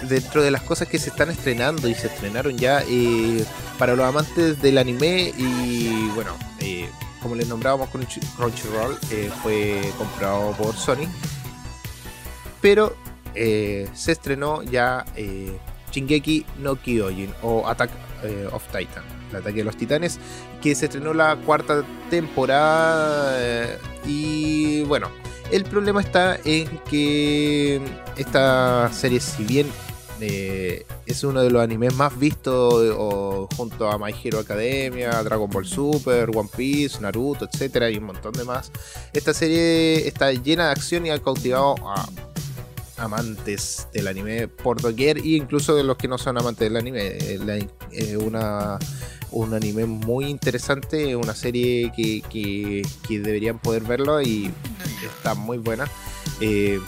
dentro 0.03 0.41
de 0.43 0.51
las 0.51 0.61
cosas 0.61 0.87
que 0.87 0.99
se 0.99 1.09
están 1.09 1.29
estrenando 1.29 1.89
y 1.89 1.95
se 1.95 2.07
estrenaron 2.07 2.57
ya, 2.57 2.83
eh, 2.87 3.43
para 3.77 3.95
los 3.95 4.05
amantes 4.05 4.61
del 4.61 4.77
anime 4.77 5.33
y 5.37 6.07
bueno, 6.15 6.31
eh, 6.59 6.89
como 7.21 7.35
les 7.35 7.47
nombrábamos 7.47 7.89
con 7.89 8.05
Crunchyroll, 8.37 8.97
fue 9.41 9.81
comprado 9.97 10.51
por 10.53 10.75
Sony. 10.75 11.07
Pero 12.65 12.95
eh, 13.35 13.87
se 13.93 14.13
estrenó 14.13 14.63
ya 14.63 15.05
eh, 15.15 15.55
Shingeki 15.91 16.47
no 16.57 16.75
Kyojin 16.75 17.31
o 17.43 17.67
Attack 17.67 17.91
of 18.51 18.63
Titan, 18.71 19.03
el 19.29 19.35
ataque 19.35 19.57
de 19.57 19.65
los 19.65 19.77
titanes, 19.77 20.17
que 20.63 20.73
se 20.73 20.85
estrenó 20.85 21.13
la 21.13 21.35
cuarta 21.35 21.83
temporada 22.09 23.77
y 24.03 24.81
bueno, 24.85 25.11
el 25.51 25.63
problema 25.65 26.01
está 26.01 26.39
en 26.43 26.67
que 26.89 27.79
esta 28.17 28.91
serie, 28.91 29.19
si 29.19 29.43
bien 29.43 29.67
eh, 30.19 30.87
es 31.05 31.23
uno 31.23 31.43
de 31.43 31.51
los 31.51 31.61
animes 31.61 31.93
más 31.93 32.17
vistos 32.17 32.95
junto 33.55 33.91
a 33.91 33.99
My 33.99 34.11
Hero 34.23 34.39
Academia, 34.39 35.11
Dragon 35.21 35.51
Ball 35.51 35.67
Super, 35.67 36.31
One 36.35 36.49
Piece, 36.57 36.99
Naruto, 36.99 37.45
etcétera, 37.45 37.91
y 37.91 37.97
un 37.97 38.05
montón 38.05 38.33
de 38.33 38.43
más. 38.43 38.71
Esta 39.13 39.35
serie 39.35 40.07
está 40.07 40.31
llena 40.31 40.65
de 40.65 40.71
acción 40.71 41.05
y 41.05 41.11
ha 41.11 41.21
cautivado 41.21 41.75
a 41.87 42.09
amantes 42.97 43.87
del 43.93 44.07
anime 44.07 44.47
por 44.47 44.81
doquier 44.81 45.17
e 45.17 45.35
incluso 45.35 45.75
de 45.75 45.83
los 45.83 45.97
que 45.97 46.07
no 46.07 46.17
son 46.17 46.37
amantes 46.37 46.67
del 46.67 46.77
anime. 46.77 47.17
Es 47.91 48.15
una, 48.17 48.79
un 49.31 49.53
anime 49.53 49.85
muy 49.85 50.25
interesante, 50.25 51.15
una 51.15 51.35
serie 51.35 51.91
que, 51.95 52.83
deberían 53.09 53.59
poder 53.59 53.83
verlo 53.83 54.21
y 54.21 54.51
está 55.05 55.33
muy 55.35 55.57
buena. 55.57 55.85
Eh, 56.39 56.79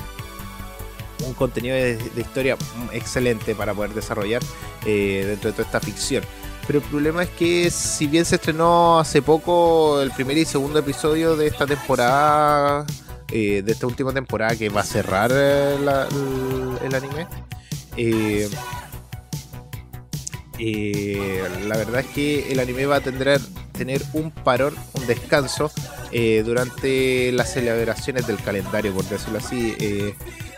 un 1.26 1.34
contenido 1.34 1.76
de, 1.76 2.00
historia 2.18 2.58
excelente 2.94 3.56
para 3.56 3.74
poder 3.74 3.94
desarrollar 3.94 4.42
eh, 4.86 5.24
dentro 5.28 5.50
de 5.50 5.54
toda 5.54 5.66
esta 5.66 5.80
ficción. 5.80 6.24
Pero 6.68 6.80
el 6.80 6.86
problema 6.86 7.24
es 7.24 7.30
que 7.30 7.72
si 7.72 8.08
bien 8.08 8.26
se 8.26 8.36
estrenó 8.36 9.00
hace 9.00 9.22
poco 9.22 10.02
el 10.02 10.12
primer 10.12 10.38
y 10.38 10.46
segundo 10.46 10.80
episodio 10.80 11.38
de 11.38 11.48
esta 11.48 11.66
temporada, 11.66 12.86
eh, 13.32 13.62
de 13.64 13.72
esta 13.72 13.88
última 13.88 14.14
temporada 14.14 14.56
que 14.56 14.70
va 14.70 14.82
a 14.82 14.86
cerrar 14.86 15.32
eh, 15.34 15.76
el, 15.76 16.96
anime, 16.96 17.28
la 21.68 21.78
verdad 21.78 22.02
es 22.02 22.08
que 22.08 22.52
el 22.52 22.60
anime 22.60 22.86
va 22.86 22.98
a 22.98 23.02
tener, 23.02 23.40
tener 23.72 24.02
un 24.14 24.32
parón, 24.32 24.76
un 24.94 25.08
descanso 25.08 25.72
durante 26.46 27.32
las 27.34 27.54
celebraciones 27.54 28.26
del 28.26 28.38
calendario, 28.38 28.94
por 28.94 29.06
decirlo 29.06 29.40
así 29.40 29.76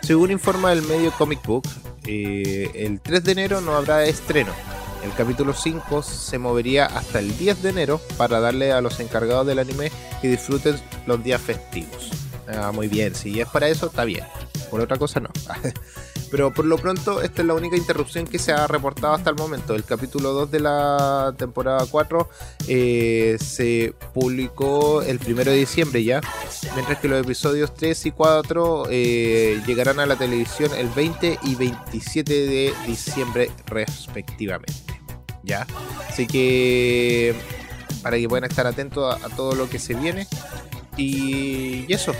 según 0.02 0.30
informa 0.30 0.72
el 0.72 0.82
medio 0.82 1.12
Comic 1.12 1.46
Book, 1.46 1.68
eh, 2.06 2.70
el 2.74 3.00
3 3.00 3.22
de 3.22 3.32
enero 3.32 3.60
no 3.60 3.76
habrá 3.76 4.04
estreno. 4.06 4.52
El 5.04 5.12
capítulo 5.12 5.54
5 5.54 6.02
se 6.02 6.38
movería 6.38 6.86
hasta 6.86 7.20
el 7.20 7.36
10 7.38 7.62
de 7.62 7.70
enero 7.70 8.00
para 8.16 8.40
darle 8.40 8.72
a 8.72 8.80
los 8.80 8.98
encargados 8.98 9.46
del 9.46 9.58
anime 9.58 9.92
que 10.20 10.28
disfruten 10.28 10.76
los 11.06 11.22
días 11.22 11.40
festivos. 11.40 12.10
Ah, 12.54 12.72
muy 12.72 12.88
bien, 12.88 13.14
si 13.14 13.40
es 13.40 13.48
para 13.48 13.68
eso, 13.68 13.86
está 13.86 14.04
bien. 14.04 14.24
Por 14.70 14.80
otra 14.80 14.96
cosa, 14.96 15.20
no. 15.20 15.30
Pero 16.30 16.52
por 16.54 16.64
lo 16.64 16.78
pronto, 16.78 17.22
esta 17.22 17.42
es 17.42 17.48
la 17.48 17.54
única 17.54 17.76
interrupción 17.76 18.24
que 18.24 18.38
se 18.38 18.52
ha 18.52 18.66
reportado 18.68 19.14
hasta 19.14 19.30
el 19.30 19.36
momento. 19.36 19.74
El 19.74 19.84
capítulo 19.84 20.32
2 20.32 20.50
de 20.50 20.60
la 20.60 21.34
temporada 21.36 21.84
4 21.90 22.28
eh, 22.68 23.36
se 23.40 23.94
publicó 24.14 25.02
el 25.02 25.18
1 25.26 25.44
de 25.44 25.56
diciembre 25.56 26.04
ya, 26.04 26.20
mientras 26.74 27.00
que 27.00 27.08
los 27.08 27.20
episodios 27.24 27.74
3 27.74 28.06
y 28.06 28.10
4 28.12 28.84
eh, 28.90 29.60
llegarán 29.66 29.98
a 29.98 30.06
la 30.06 30.14
televisión 30.16 30.70
el 30.76 30.88
20 30.88 31.40
y 31.42 31.54
27 31.56 32.32
de 32.32 32.74
diciembre 32.86 33.50
respectivamente. 33.66 34.72
¿Ya? 35.42 35.66
Así 36.08 36.28
que 36.28 37.34
para 38.02 38.18
que 38.18 38.28
puedan 38.28 38.48
estar 38.48 38.68
atentos 38.68 39.16
a, 39.20 39.28
todo 39.30 39.54
lo 39.56 39.68
que 39.68 39.80
se 39.80 39.94
viene. 39.94 40.28
y 40.96 41.92
eso, 41.92 42.12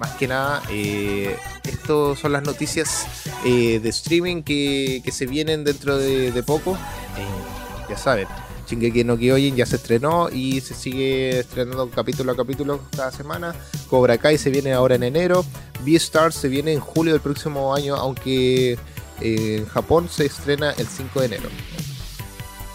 más 0.00 0.12
que 0.12 0.26
nada, 0.26 0.62
eh, 0.70 1.36
estas 1.62 2.18
son 2.18 2.32
las 2.32 2.42
noticias 2.42 3.06
eh, 3.44 3.80
de 3.80 3.90
streaming 3.90 4.42
que, 4.42 5.02
se 5.12 5.26
vienen 5.26 5.62
dentro 5.62 5.98
de, 5.98 6.42
poco. 6.42 6.72
Eh, 6.72 7.86
ya 7.90 7.98
saben, 7.98 8.26
Shingeki 8.66 9.04
no 9.04 9.18
Kyojin 9.18 9.56
ya 9.56 9.66
se 9.66 9.76
estrenó 9.76 10.30
y 10.30 10.62
se 10.62 10.72
sigue 10.72 11.40
estrenando 11.40 11.90
capítulo 11.90 12.32
a 12.32 12.36
capítulo 12.36 12.80
cada 12.96 13.12
semana. 13.12 13.54
Cobra 13.90 14.16
Kai 14.16 14.38
se 14.38 14.48
viene 14.48 14.72
ahora 14.72 14.94
en 14.94 15.02
enero. 15.02 15.44
Beastars 15.84 16.34
se 16.34 16.48
viene 16.48 16.72
en 16.72 16.80
julio 16.80 17.12
del 17.12 17.20
próximo 17.20 17.74
año, 17.74 17.94
aunque 17.96 18.78
en 19.20 19.66
Japón 19.66 20.08
se 20.08 20.24
estrena 20.24 20.70
el 20.78 20.86
5 20.86 21.20
de 21.20 21.26
enero. 21.26 21.50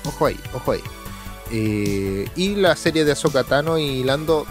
Ojo 0.06 0.28
ahí, 0.28 0.40
ojo 0.54 0.74
ahí. 0.74 0.84
y 2.36 2.56
la 2.56 2.76
serie 2.76 3.04
de 3.04 3.14
Ahsoka 3.14 3.44
Tano 3.44 3.80
y 3.80 4.04
Lando 4.04 4.46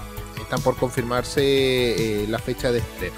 por 0.61 0.77
confirmarse 0.77 1.43
eh, 1.43 2.27
la 2.29 2.39
fecha 2.39 2.73
de 2.73 2.79
estreno. 2.79 3.17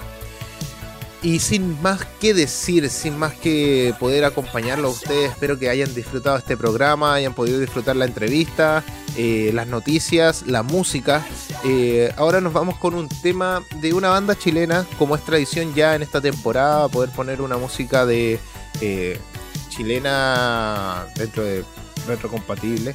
Y 1.22 1.40
sin 1.40 1.80
más 1.82 2.04
que 2.20 2.34
decir, 2.34 2.88
sin 2.88 3.16
más 3.18 3.34
que 3.34 3.94
poder 3.98 4.24
acompañarlo 4.24 4.88
a 4.88 4.90
ustedes, 4.90 5.32
espero 5.32 5.58
que 5.58 5.68
hayan 5.68 5.92
disfrutado 5.94 6.36
este 6.36 6.56
programa, 6.56 7.14
hayan 7.14 7.34
podido 7.34 7.58
disfrutar 7.58 7.96
la 7.96 8.04
entrevista, 8.04 8.84
eh, 9.16 9.50
las 9.52 9.66
noticias, 9.66 10.44
la 10.46 10.62
música. 10.62 11.26
Eh, 11.64 12.12
ahora 12.16 12.40
nos 12.40 12.52
vamos 12.52 12.76
con 12.76 12.94
un 12.94 13.08
tema 13.08 13.64
de 13.80 13.92
una 13.92 14.10
banda 14.10 14.36
chilena, 14.36 14.86
como 14.98 15.16
es 15.16 15.24
tradición 15.24 15.74
ya 15.74 15.96
en 15.96 16.02
esta 16.02 16.20
temporada, 16.20 16.88
poder 16.88 17.10
poner 17.10 17.40
una 17.40 17.56
música 17.56 18.06
de 18.06 18.38
chilena 19.70 21.06
dentro 21.16 21.42
de 21.42 21.64
retrocompatible. 22.06 22.94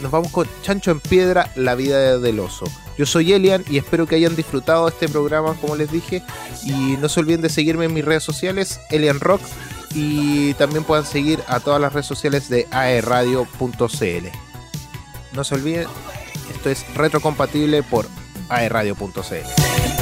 Nos 0.00 0.10
vamos 0.10 0.32
con 0.32 0.48
Chancho 0.62 0.90
en 0.90 1.00
Piedra, 1.00 1.50
La 1.54 1.74
vida 1.74 2.18
del 2.18 2.40
oso. 2.40 2.64
Yo 2.98 3.06
soy 3.06 3.32
Elian 3.32 3.64
y 3.70 3.78
espero 3.78 4.06
que 4.06 4.16
hayan 4.16 4.34
disfrutado 4.34 4.88
este 4.88 5.08
programa, 5.08 5.54
como 5.60 5.76
les 5.76 5.90
dije. 5.90 6.22
Y 6.64 6.96
no 6.98 7.08
se 7.08 7.20
olviden 7.20 7.42
de 7.42 7.48
seguirme 7.48 7.84
en 7.84 7.94
mis 7.94 8.04
redes 8.04 8.24
sociales, 8.24 8.80
Elian 8.90 9.20
Rock. 9.20 9.40
Y 9.94 10.54
también 10.54 10.84
puedan 10.84 11.04
seguir 11.04 11.42
a 11.46 11.60
todas 11.60 11.80
las 11.80 11.92
redes 11.92 12.06
sociales 12.06 12.48
de 12.48 12.66
aerradio.cl. 12.70 14.26
No 15.32 15.44
se 15.44 15.54
olviden, 15.54 15.86
esto 16.54 16.70
es 16.70 16.84
retrocompatible 16.94 17.82
por 17.82 18.06
aerradio.cl. 18.48 20.01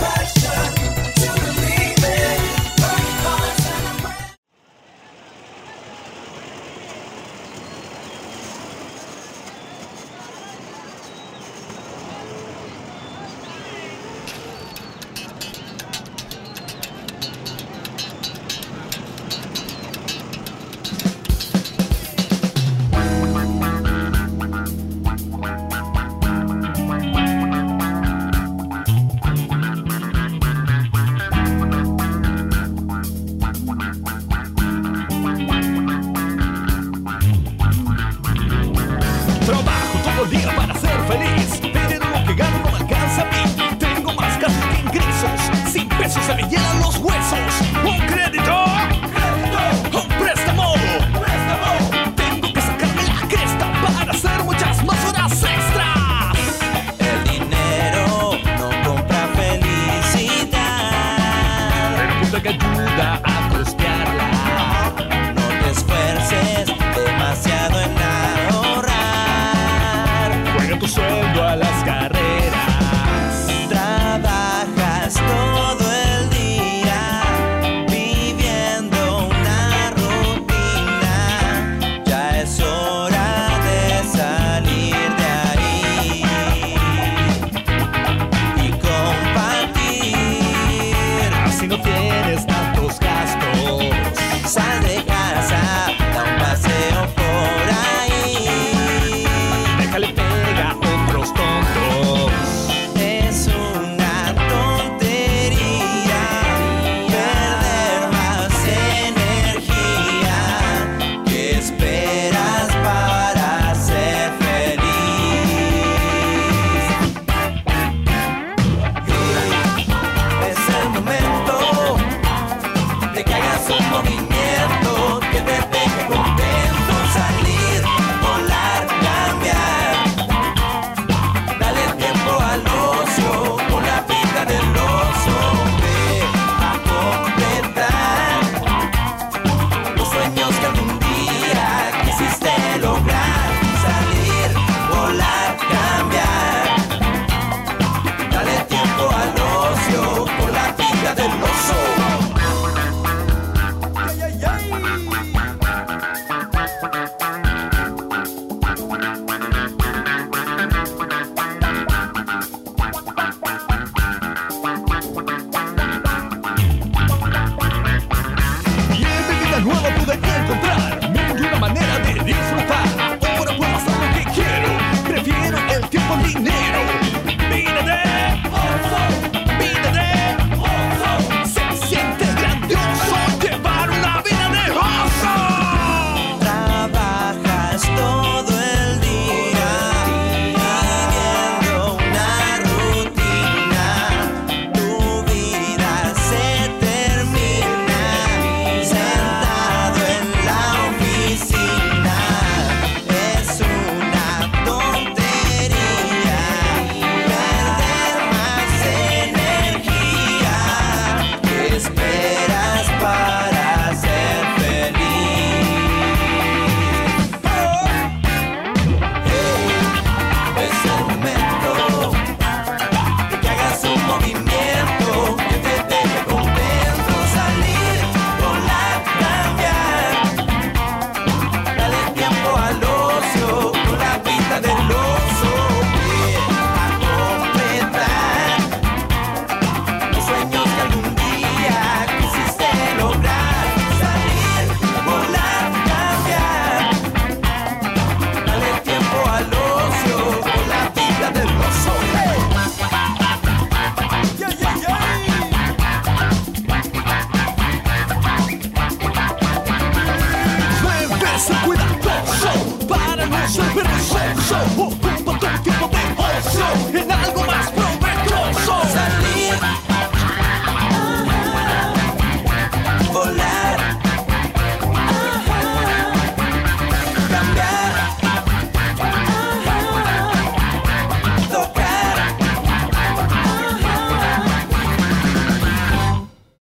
tu 70.81 70.89
sueldo 70.89 71.43
a 71.47 71.57
la 71.57 71.70